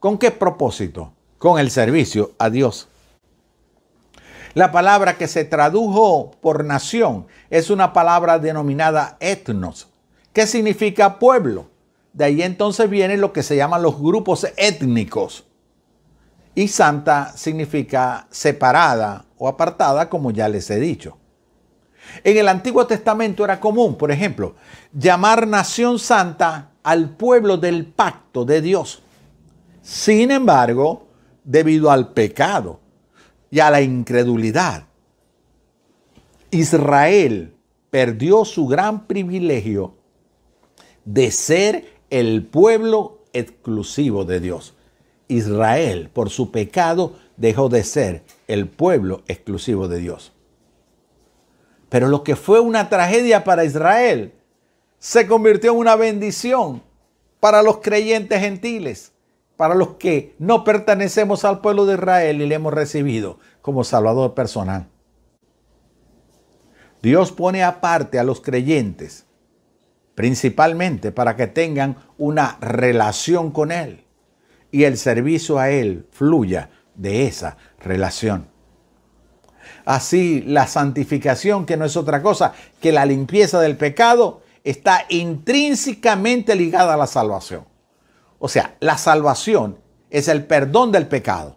¿Con 0.00 0.18
qué 0.18 0.32
propósito? 0.32 1.12
Con 1.38 1.60
el 1.60 1.70
servicio 1.70 2.32
a 2.36 2.50
Dios. 2.50 2.88
La 4.54 4.72
palabra 4.72 5.16
que 5.16 5.28
se 5.28 5.44
tradujo 5.44 6.32
por 6.40 6.64
nación 6.64 7.28
es 7.48 7.70
una 7.70 7.92
palabra 7.92 8.40
denominada 8.40 9.16
etnos, 9.20 9.86
que 10.32 10.48
significa 10.48 11.20
pueblo. 11.20 11.66
De 12.12 12.24
ahí 12.24 12.42
entonces 12.42 12.90
vienen 12.90 13.20
lo 13.20 13.32
que 13.32 13.44
se 13.44 13.54
llaman 13.54 13.84
los 13.84 14.00
grupos 14.00 14.48
étnicos. 14.56 15.44
Y 16.60 16.68
santa 16.68 17.32
significa 17.38 18.26
separada 18.30 19.24
o 19.38 19.48
apartada, 19.48 20.10
como 20.10 20.30
ya 20.30 20.46
les 20.46 20.68
he 20.68 20.78
dicho. 20.78 21.16
En 22.22 22.36
el 22.36 22.48
Antiguo 22.48 22.86
Testamento 22.86 23.42
era 23.46 23.58
común, 23.58 23.96
por 23.96 24.10
ejemplo, 24.10 24.56
llamar 24.92 25.46
nación 25.46 25.98
santa 25.98 26.72
al 26.82 27.16
pueblo 27.16 27.56
del 27.56 27.86
pacto 27.86 28.44
de 28.44 28.60
Dios. 28.60 29.02
Sin 29.80 30.30
embargo, 30.30 31.08
debido 31.44 31.90
al 31.90 32.12
pecado 32.12 32.80
y 33.50 33.60
a 33.60 33.70
la 33.70 33.80
incredulidad, 33.80 34.84
Israel 36.50 37.54
perdió 37.88 38.44
su 38.44 38.66
gran 38.66 39.06
privilegio 39.06 39.94
de 41.06 41.30
ser 41.30 42.02
el 42.10 42.44
pueblo 42.44 43.24
exclusivo 43.32 44.26
de 44.26 44.40
Dios. 44.40 44.74
Israel, 45.30 46.10
por 46.12 46.28
su 46.28 46.50
pecado, 46.50 47.14
dejó 47.36 47.68
de 47.68 47.84
ser 47.84 48.24
el 48.48 48.68
pueblo 48.68 49.22
exclusivo 49.28 49.88
de 49.88 49.98
Dios. 49.98 50.32
Pero 51.88 52.08
lo 52.08 52.24
que 52.24 52.36
fue 52.36 52.60
una 52.60 52.88
tragedia 52.88 53.44
para 53.44 53.64
Israel 53.64 54.34
se 54.98 55.26
convirtió 55.26 55.72
en 55.72 55.78
una 55.78 55.96
bendición 55.96 56.82
para 57.38 57.62
los 57.62 57.78
creyentes 57.78 58.40
gentiles, 58.40 59.12
para 59.56 59.74
los 59.74 59.94
que 59.94 60.34
no 60.38 60.64
pertenecemos 60.64 61.44
al 61.44 61.60
pueblo 61.60 61.86
de 61.86 61.94
Israel 61.94 62.42
y 62.42 62.46
le 62.46 62.54
hemos 62.56 62.74
recibido 62.74 63.38
como 63.62 63.84
Salvador 63.84 64.34
personal. 64.34 64.88
Dios 67.02 67.32
pone 67.32 67.62
aparte 67.62 68.18
a 68.18 68.24
los 68.24 68.40
creyentes, 68.40 69.26
principalmente 70.14 71.12
para 71.12 71.36
que 71.36 71.46
tengan 71.46 71.96
una 72.18 72.58
relación 72.60 73.52
con 73.52 73.72
Él 73.72 74.04
y 74.72 74.84
el 74.84 74.96
servicio 74.96 75.58
a 75.58 75.70
Él 75.70 76.06
fluya 76.12 76.70
de 76.94 77.26
esa 77.26 77.56
relación. 77.80 78.48
Así 79.84 80.42
la 80.42 80.66
santificación, 80.66 81.66
que 81.66 81.76
no 81.76 81.84
es 81.84 81.96
otra 81.96 82.22
cosa 82.22 82.52
que 82.80 82.92
la 82.92 83.06
limpieza 83.06 83.60
del 83.60 83.76
pecado, 83.76 84.42
está 84.64 85.06
intrínsecamente 85.08 86.54
ligada 86.54 86.94
a 86.94 86.96
la 86.96 87.06
salvación. 87.06 87.64
O 88.38 88.48
sea, 88.48 88.76
la 88.80 88.98
salvación 88.98 89.78
es 90.10 90.28
el 90.28 90.44
perdón 90.44 90.92
del 90.92 91.08
pecado, 91.08 91.56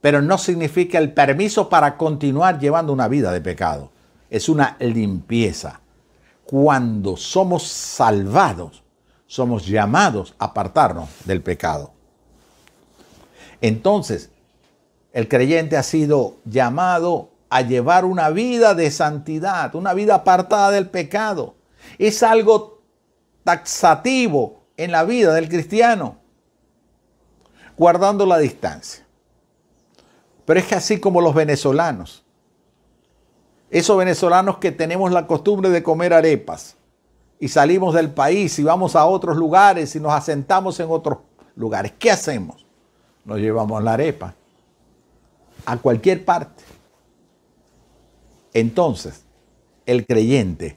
pero 0.00 0.22
no 0.22 0.38
significa 0.38 0.98
el 0.98 1.12
permiso 1.12 1.68
para 1.68 1.96
continuar 1.96 2.58
llevando 2.58 2.92
una 2.92 3.08
vida 3.08 3.32
de 3.32 3.40
pecado. 3.40 3.90
Es 4.28 4.48
una 4.48 4.76
limpieza. 4.80 5.80
Cuando 6.44 7.16
somos 7.16 7.66
salvados, 7.68 8.82
somos 9.26 9.66
llamados 9.66 10.34
a 10.38 10.46
apartarnos 10.46 11.08
del 11.24 11.42
pecado. 11.42 11.92
Entonces, 13.60 14.30
el 15.12 15.28
creyente 15.28 15.76
ha 15.76 15.82
sido 15.82 16.36
llamado 16.44 17.30
a 17.48 17.62
llevar 17.62 18.04
una 18.04 18.30
vida 18.30 18.74
de 18.74 18.90
santidad, 18.90 19.74
una 19.74 19.92
vida 19.92 20.14
apartada 20.14 20.70
del 20.70 20.88
pecado. 20.88 21.56
Es 21.98 22.22
algo 22.22 22.80
taxativo 23.44 24.60
en 24.76 24.92
la 24.92 25.04
vida 25.04 25.34
del 25.34 25.48
cristiano, 25.48 26.16
guardando 27.76 28.24
la 28.24 28.38
distancia. 28.38 29.04
Pero 30.44 30.60
es 30.60 30.72
así 30.72 31.00
como 31.00 31.20
los 31.20 31.34
venezolanos. 31.34 32.24
Esos 33.70 33.96
venezolanos 33.96 34.58
que 34.58 34.72
tenemos 34.72 35.12
la 35.12 35.26
costumbre 35.26 35.70
de 35.70 35.82
comer 35.82 36.12
arepas 36.12 36.76
y 37.38 37.48
salimos 37.48 37.94
del 37.94 38.10
país 38.10 38.58
y 38.58 38.64
vamos 38.64 38.96
a 38.96 39.06
otros 39.06 39.36
lugares 39.36 39.94
y 39.96 40.00
nos 40.00 40.12
asentamos 40.12 40.78
en 40.80 40.88
otros 40.90 41.18
lugares. 41.56 41.92
¿Qué 41.98 42.10
hacemos? 42.10 42.66
Nos 43.30 43.38
llevamos 43.38 43.80
la 43.84 43.92
arepa 43.92 44.34
a 45.64 45.76
cualquier 45.76 46.24
parte. 46.24 46.64
Entonces, 48.52 49.22
el 49.86 50.04
creyente 50.04 50.76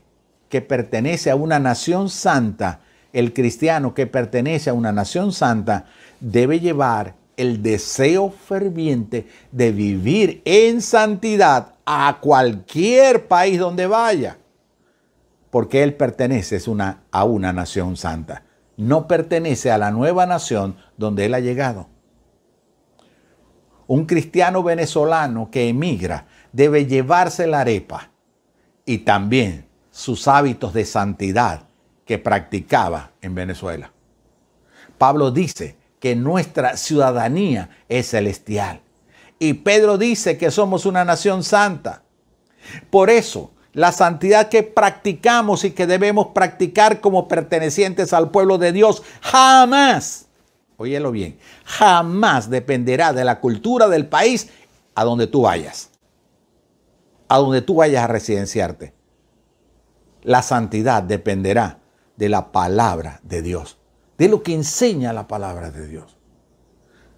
que 0.50 0.62
pertenece 0.62 1.32
a 1.32 1.36
una 1.36 1.58
nación 1.58 2.12
santa, 2.12 2.82
el 3.12 3.34
cristiano 3.34 3.96
que 3.96 4.06
pertenece 4.06 4.70
a 4.70 4.74
una 4.74 4.92
nación 4.92 5.34
santa, 5.34 5.86
debe 6.20 6.60
llevar 6.60 7.16
el 7.38 7.64
deseo 7.64 8.30
ferviente 8.30 9.28
de 9.52 9.72
vivir 9.72 10.44
en 10.46 10.84
santidad 10.84 11.74
a 11.88 12.20
cualquier 12.22 13.28
país 13.28 13.58
donde 13.58 13.88
vaya, 13.88 14.38
porque 15.50 15.82
él 15.82 15.96
pertenece 15.96 16.62
a 17.12 17.24
una 17.24 17.52
nación 17.52 17.98
santa, 17.98 18.44
no 18.78 19.08
pertenece 19.08 19.72
a 19.72 19.80
la 19.80 19.90
nueva 19.90 20.28
nación 20.28 20.76
donde 20.98 21.26
él 21.26 21.34
ha 21.34 21.40
llegado. 21.40 21.93
Un 23.94 24.08
cristiano 24.08 24.64
venezolano 24.64 25.52
que 25.52 25.70
emigra 25.70 26.26
debe 26.52 26.88
llevarse 26.88 27.46
la 27.46 27.60
arepa 27.60 28.10
y 28.88 28.98
también 28.98 29.68
sus 29.92 30.28
hábitos 30.28 30.74
de 30.74 30.84
santidad 30.84 31.68
que 32.04 32.18
practicaba 32.18 33.12
en 33.22 33.36
Venezuela. 33.36 33.92
Pablo 34.98 35.30
dice 35.30 35.78
que 36.00 36.16
nuestra 36.16 36.76
ciudadanía 36.76 37.70
es 37.88 38.10
celestial. 38.10 38.82
Y 39.38 39.54
Pedro 39.54 40.00
dice 40.00 40.40
que 40.40 40.50
somos 40.50 40.88
una 40.88 41.06
nación 41.06 41.44
santa. 41.44 42.02
Por 42.90 43.12
eso, 43.12 43.52
la 43.74 43.92
santidad 43.92 44.50
que 44.50 44.64
practicamos 44.64 45.66
y 45.66 45.70
que 45.70 45.86
debemos 45.86 46.30
practicar 46.34 47.00
como 47.00 47.28
pertenecientes 47.28 48.12
al 48.12 48.32
pueblo 48.32 48.58
de 48.58 48.72
Dios 48.72 49.04
jamás 49.22 50.23
óyelo 50.84 51.12
bien, 51.12 51.38
jamás 51.66 52.50
dependerá 52.50 53.14
de 53.14 53.26
la 53.26 53.40
cultura 53.40 53.88
del 53.88 54.08
país 54.08 54.50
a 54.96 55.04
donde 55.04 55.28
tú 55.28 55.42
vayas, 55.42 55.90
a 57.28 57.38
donde 57.38 57.62
tú 57.62 57.76
vayas 57.76 58.04
a 58.04 58.08
residenciarte. 58.08 58.94
La 60.22 60.42
santidad 60.42 61.04
dependerá 61.04 61.80
de 62.16 62.30
la 62.30 62.52
palabra 62.52 63.20
de 63.24 63.42
Dios, 63.42 63.78
de 64.18 64.30
lo 64.30 64.44
que 64.44 64.54
enseña 64.54 65.14
la 65.14 65.28
palabra 65.28 65.72
de 65.72 65.88
Dios. 65.88 66.18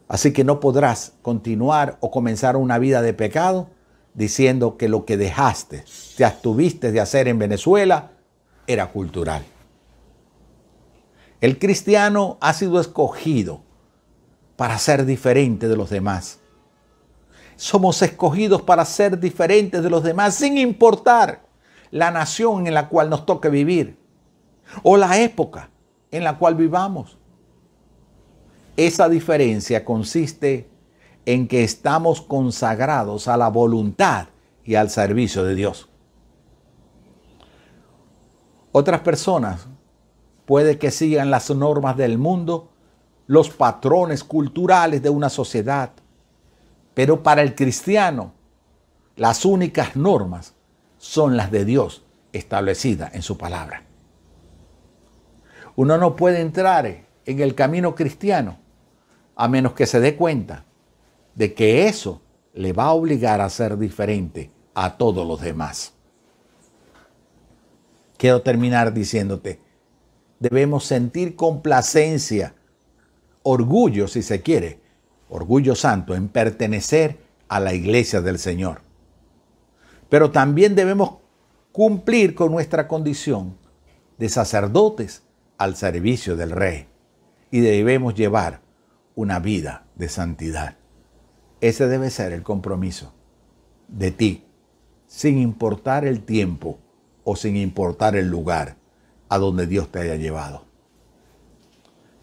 Así 0.08 0.34
que 0.34 0.44
no 0.44 0.60
podrás 0.60 1.14
continuar 1.22 1.98
o 2.00 2.12
comenzar 2.12 2.56
una 2.56 2.78
vida 2.78 3.02
de 3.02 3.14
pecado 3.14 3.70
diciendo 4.14 4.78
que 4.78 4.88
lo 4.88 5.06
que 5.06 5.18
dejaste, 5.18 5.84
te 6.16 6.26
abstuviste 6.26 6.92
de 6.92 7.02
hacer 7.02 7.28
en 7.28 7.40
Venezuela, 7.40 8.12
era 8.68 8.92
cultural. 8.92 9.44
El 11.42 11.60
cristiano 11.60 12.38
ha 12.42 12.54
sido 12.54 12.80
escogido 12.80 13.62
para 14.56 14.78
ser 14.78 15.06
diferente 15.06 15.68
de 15.68 15.76
los 15.76 15.90
demás. 15.90 16.40
Somos 17.58 18.02
escogidos 18.02 18.62
para 18.62 18.86
ser 18.86 19.20
diferentes 19.20 19.84
de 19.84 19.90
los 19.90 20.04
demás 20.04 20.36
sin 20.36 20.58
importar 20.58 21.46
la 21.92 22.12
nación 22.12 22.68
en 22.68 22.74
la 22.74 22.90
cual 22.90 23.10
nos 23.10 23.26
toque 23.26 23.50
vivir 23.50 23.98
o 24.84 24.98
la 24.98 25.22
época 25.22 25.70
en 26.12 26.24
la 26.24 26.38
cual 26.38 26.56
vivamos. 26.56 27.18
Esa 28.78 29.08
diferencia 29.08 29.86
consiste 29.86 30.70
en 31.26 31.48
que 31.48 31.64
estamos 31.64 32.22
consagrados 32.22 33.28
a 33.28 33.38
la 33.38 33.50
voluntad 33.50 34.28
y 34.64 34.76
al 34.76 34.90
servicio 34.90 35.44
de 35.44 35.56
Dios. 35.56 35.90
Otras 38.72 39.02
personas 39.02 39.68
puede 40.46 40.78
que 40.78 40.92
sigan 40.92 41.32
las 41.32 41.50
normas 41.50 41.98
del 41.98 42.18
mundo 42.18 42.70
los 43.28 43.50
patrones 43.50 44.24
culturales 44.24 45.02
de 45.02 45.10
una 45.10 45.30
sociedad. 45.30 45.92
Pero 46.94 47.24
para 47.24 47.42
el 47.42 47.56
cristiano, 47.56 48.34
las 49.16 49.46
únicas 49.46 49.96
normas 49.96 50.54
son 50.98 51.38
las 51.38 51.52
de 51.52 51.66
Dios 51.66 52.04
establecidas 52.34 53.14
en 53.16 53.22
su 53.22 53.38
palabra. 53.38 53.84
Uno 55.76 55.98
no 55.98 56.16
puede 56.16 56.42
entrar 56.42 56.86
en 56.86 57.40
el 57.40 57.56
camino 57.56 57.96
cristiano 57.96 58.58
a 59.36 59.48
menos 59.48 59.74
que 59.74 59.86
se 59.86 60.00
dé 60.00 60.16
cuenta 60.16 60.64
de 61.34 61.54
que 61.54 61.88
eso 61.88 62.22
le 62.54 62.72
va 62.72 62.86
a 62.86 62.94
obligar 62.94 63.42
a 63.42 63.50
ser 63.50 63.78
diferente 63.78 64.52
a 64.74 64.98
todos 64.98 65.28
los 65.28 65.42
demás. 65.42 65.94
Quiero 68.18 68.42
terminar 68.42 68.94
diciéndote, 68.94 69.60
debemos 70.40 70.86
sentir 70.86 71.36
complacencia, 71.36 72.56
orgullo 73.44 74.08
si 74.08 74.22
se 74.22 74.42
quiere, 74.42 74.80
orgullo 75.30 75.76
santo 75.76 76.16
en 76.16 76.28
pertenecer 76.28 77.20
a 77.48 77.60
la 77.60 77.74
iglesia 77.74 78.22
del 78.22 78.40
Señor. 78.40 78.82
Pero 80.10 80.32
también 80.32 80.76
debemos 80.76 81.18
cumplir 81.72 82.36
con 82.36 82.52
nuestra 82.52 82.88
condición 82.88 83.58
de 84.18 84.30
sacerdotes 84.30 85.24
al 85.58 85.76
servicio 85.76 86.36
del 86.36 86.52
Rey 86.52 86.88
y 87.52 87.60
debemos 87.60 88.16
llevar 88.16 88.62
una 89.16 89.40
vida 89.40 89.86
de 89.96 90.10
santidad. 90.10 90.78
Ese 91.62 91.88
debe 91.88 92.10
ser 92.10 92.34
el 92.34 92.44
compromiso 92.44 93.14
de 93.88 94.12
ti, 94.12 94.46
sin 95.08 95.38
importar 95.38 96.06
el 96.06 96.24
tiempo 96.24 96.80
o 97.24 97.36
sin 97.36 97.56
importar 97.56 98.16
el 98.16 98.28
lugar 98.28 98.78
a 99.30 99.38
donde 99.38 99.68
Dios 99.68 99.92
te 99.92 100.00
haya 100.00 100.16
llevado. 100.16 100.64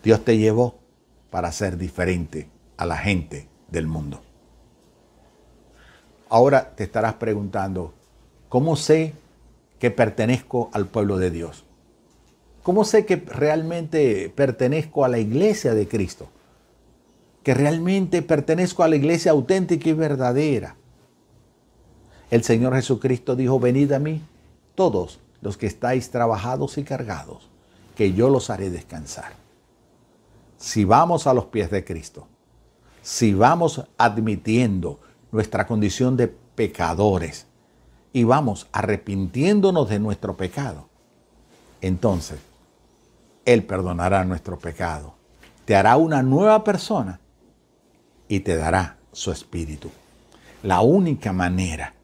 Dios 0.02 0.24
te 0.24 0.38
llevó 0.38 0.78
para 1.30 1.52
ser 1.52 1.76
diferente 1.76 2.48
a 2.76 2.86
la 2.86 2.96
gente 2.96 3.48
del 3.68 3.86
mundo. 3.86 4.20
Ahora 6.28 6.74
te 6.74 6.84
estarás 6.84 7.14
preguntando, 7.14 7.94
¿cómo 8.48 8.76
sé 8.76 9.14
que 9.78 9.90
pertenezco 9.90 10.70
al 10.72 10.86
pueblo 10.86 11.18
de 11.18 11.30
Dios? 11.30 11.64
¿Cómo 12.62 12.84
sé 12.84 13.04
que 13.04 13.16
realmente 13.16 14.32
pertenezco 14.34 15.04
a 15.04 15.08
la 15.08 15.18
iglesia 15.18 15.74
de 15.74 15.88
Cristo? 15.88 16.28
Que 17.42 17.54
realmente 17.54 18.22
pertenezco 18.22 18.82
a 18.82 18.88
la 18.88 18.96
iglesia 18.96 19.32
auténtica 19.32 19.88
y 19.88 19.94
verdadera. 19.94 20.76
El 22.30 22.44
Señor 22.44 22.74
Jesucristo 22.74 23.36
dijo, 23.36 23.58
venid 23.58 23.92
a 23.92 23.98
mí 23.98 24.22
todos 24.74 25.18
los 25.42 25.58
que 25.58 25.66
estáis 25.66 26.10
trabajados 26.10 26.78
y 26.78 26.84
cargados, 26.84 27.50
que 27.94 28.14
yo 28.14 28.30
los 28.30 28.48
haré 28.48 28.70
descansar. 28.70 29.34
Si 30.56 30.84
vamos 30.84 31.26
a 31.26 31.34
los 31.34 31.46
pies 31.46 31.70
de 31.70 31.84
Cristo, 31.84 32.28
si 33.02 33.34
vamos 33.34 33.84
admitiendo 33.98 35.00
nuestra 35.32 35.66
condición 35.66 36.16
de 36.16 36.28
pecadores 36.28 37.46
y 38.12 38.22
vamos 38.22 38.68
arrepintiéndonos 38.72 39.88
de 39.88 39.98
nuestro 39.98 40.36
pecado, 40.36 40.88
entonces 41.80 42.38
Él 43.44 43.64
perdonará 43.64 44.24
nuestro 44.24 44.58
pecado, 44.60 45.14
te 45.64 45.74
hará 45.74 45.96
una 45.96 46.22
nueva 46.22 46.62
persona 46.62 47.18
y 48.28 48.40
te 48.40 48.54
dará 48.54 48.98
su 49.10 49.32
espíritu. 49.32 49.90
La 50.62 50.82
única 50.82 51.32
manera, 51.32 51.94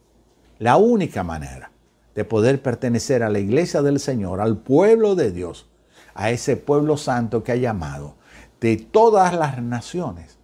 la 0.58 0.76
única 0.76 1.22
manera 1.22 1.70
de 2.18 2.24
poder 2.24 2.60
pertenecer 2.62 3.22
a 3.22 3.30
la 3.30 3.38
iglesia 3.38 3.80
del 3.80 4.00
Señor, 4.00 4.40
al 4.40 4.56
pueblo 4.56 5.14
de 5.14 5.30
Dios, 5.30 5.68
a 6.16 6.32
ese 6.32 6.56
pueblo 6.56 6.96
santo 6.96 7.44
que 7.44 7.52
ha 7.52 7.54
llamado 7.54 8.16
de 8.60 8.76
todas 8.76 9.32
las 9.32 9.62
naciones, 9.62 10.36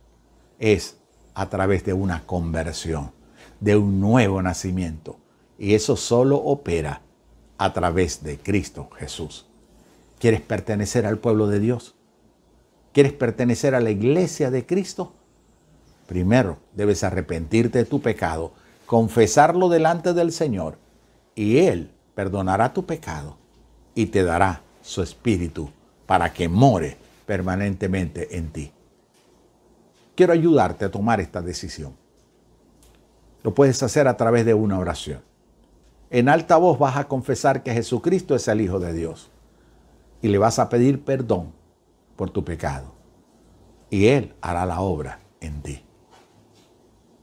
es 0.61 0.99
a 1.35 1.51
través 1.51 1.85
de 1.85 1.93
una 1.93 2.25
conversión, 2.27 3.11
de 3.59 3.75
un 3.75 3.99
nuevo 3.99 4.41
nacimiento. 4.41 5.19
Y 5.59 5.75
eso 5.75 5.97
solo 5.97 6.37
opera 6.37 7.03
a 7.59 7.73
través 7.73 8.23
de 8.23 8.39
Cristo 8.39 8.89
Jesús. 8.97 9.45
¿Quieres 10.21 10.43
pertenecer 10.43 11.07
al 11.07 11.19
pueblo 11.19 11.49
de 11.49 11.59
Dios? 11.59 11.97
¿Quieres 12.93 13.15
pertenecer 13.15 13.75
a 13.75 13.81
la 13.81 13.91
iglesia 13.91 14.53
de 14.53 14.65
Cristo? 14.65 15.13
Primero 16.07 16.59
debes 16.73 17.03
arrepentirte 17.03 17.79
de 17.79 17.85
tu 17.85 18.01
pecado, 18.01 18.53
confesarlo 18.87 19.69
delante 19.69 20.13
del 20.13 20.31
Señor 20.31 20.84
y 21.35 21.59
Él 21.59 21.90
perdonará 22.14 22.73
tu 22.73 22.87
pecado 22.87 23.37
y 23.94 24.07
te 24.07 24.23
dará 24.23 24.62
su 24.83 25.03
espíritu 25.03 25.70
para 26.07 26.33
que 26.33 26.49
more 26.49 26.97
permanentemente 27.27 28.37
en 28.37 28.51
ti. 28.51 28.73
Quiero 30.14 30.33
ayudarte 30.33 30.85
a 30.85 30.90
tomar 30.90 31.20
esta 31.20 31.40
decisión. 31.40 31.94
Lo 33.42 33.55
puedes 33.55 33.83
hacer 33.83 34.07
a 34.09 34.16
través 34.16 34.47
de 34.47 34.55
una 34.55 34.79
oración. 34.79 35.20
En 36.11 36.29
alta 36.29 36.57
voz 36.57 36.79
vas 36.79 36.97
a 36.97 37.09
confesar 37.09 37.62
que 37.62 37.73
Jesucristo 37.73 38.35
es 38.35 38.47
el 38.47 38.61
Hijo 38.61 38.79
de 38.79 38.92
Dios 38.92 39.31
y 40.23 40.29
le 40.29 40.38
vas 40.38 40.59
a 40.59 40.68
pedir 40.68 41.05
perdón 41.05 41.53
por 42.16 42.31
tu 42.31 42.44
pecado. 42.44 42.94
Y 43.90 44.07
Él 44.07 44.35
hará 44.40 44.64
la 44.66 44.81
obra 44.81 45.20
en 45.40 45.62
ti. 45.62 45.83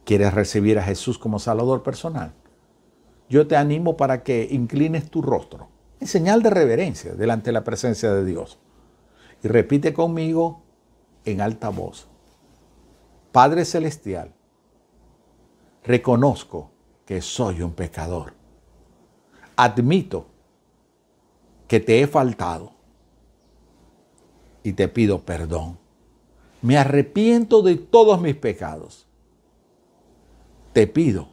¿Quieres 0.03 0.33
recibir 0.33 0.77
a 0.77 0.83
Jesús 0.83 1.17
como 1.17 1.39
Salvador 1.39 1.83
personal? 1.83 2.33
Yo 3.31 3.47
te 3.47 3.55
animo 3.55 3.95
para 3.95 4.23
que 4.23 4.45
inclines 4.51 5.09
tu 5.09 5.21
rostro 5.21 5.69
en 6.01 6.07
señal 6.07 6.43
de 6.43 6.49
reverencia 6.49 7.13
delante 7.13 7.45
de 7.45 7.51
la 7.53 7.63
presencia 7.63 8.11
de 8.11 8.25
Dios. 8.25 8.59
Y 9.41 9.47
repite 9.47 9.93
conmigo 9.93 10.63
en 11.23 11.39
alta 11.39 11.69
voz. 11.69 12.09
Padre 13.31 13.63
Celestial, 13.63 14.33
reconozco 15.85 16.71
que 17.05 17.21
soy 17.21 17.61
un 17.61 17.71
pecador. 17.71 18.33
Admito 19.55 20.25
que 21.69 21.79
te 21.79 22.01
he 22.01 22.07
faltado 22.07 22.73
y 24.61 24.73
te 24.73 24.89
pido 24.89 25.21
perdón. 25.21 25.79
Me 26.61 26.77
arrepiento 26.77 27.61
de 27.61 27.77
todos 27.77 28.19
mis 28.19 28.35
pecados. 28.35 29.07
Te 30.73 30.85
pido 30.85 31.29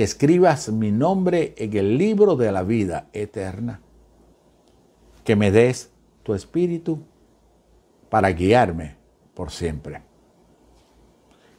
que 0.00 0.04
escribas 0.04 0.70
mi 0.70 0.90
nombre 0.90 1.54
en 1.58 1.76
el 1.76 1.98
libro 1.98 2.34
de 2.34 2.50
la 2.50 2.62
vida 2.62 3.10
eterna. 3.12 3.82
Que 5.24 5.36
me 5.36 5.50
des 5.50 5.90
tu 6.22 6.32
espíritu 6.32 7.02
para 8.08 8.30
guiarme 8.30 8.96
por 9.34 9.50
siempre. 9.50 10.00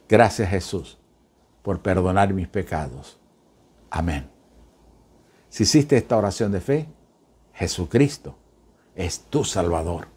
Gracias 0.08 0.50
Jesús 0.50 0.98
por 1.62 1.82
perdonar 1.82 2.34
mis 2.34 2.48
pecados. 2.48 3.20
Amén. 3.90 4.28
Si 5.48 5.62
hiciste 5.62 5.96
esta 5.96 6.16
oración 6.16 6.50
de 6.50 6.60
fe, 6.60 6.88
Jesucristo 7.52 8.34
es 8.96 9.20
tu 9.20 9.44
Salvador. 9.44 10.08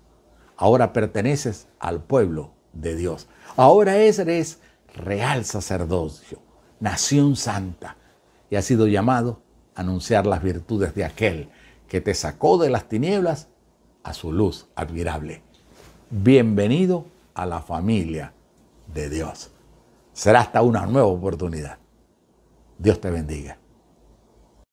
Ahora 0.58 0.94
perteneces 0.94 1.68
al 1.78 2.02
pueblo 2.02 2.54
de 2.74 2.96
Dios. 2.96 3.28
Ahora 3.56 3.98
eres 3.98 4.62
real 4.96 5.46
sacerdocio, 5.46 6.40
nación 6.80 7.36
santa, 7.36 7.98
y 8.56 8.58
has 8.58 8.63
sido 8.63 8.88
llamado 8.88 9.41
a 9.76 9.82
anunciar 9.82 10.26
las 10.26 10.41
virtudes 10.41 10.96
de 10.96 11.04
aquel 11.04 11.50
que 11.89 12.00
te 12.00 12.13
sacó 12.13 12.58
de 12.58 12.70
las 12.70 12.88
tinieblas 12.88 13.50
a 14.02 14.13
su 14.13 14.32
luz 14.32 14.68
admirable. 14.76 15.41
Bienvenido 16.10 17.06
a 17.34 17.46
la 17.46 17.62
familia 17.62 18.32
de 18.94 19.10
Dios 19.10 19.52
será 20.13 20.39
hasta 20.39 20.62
una 20.62 20.86
nueva 20.86 21.08
oportunidad. 21.08 21.78
Dios 22.80 23.02
te 23.02 23.12
bendiga. 23.12 23.58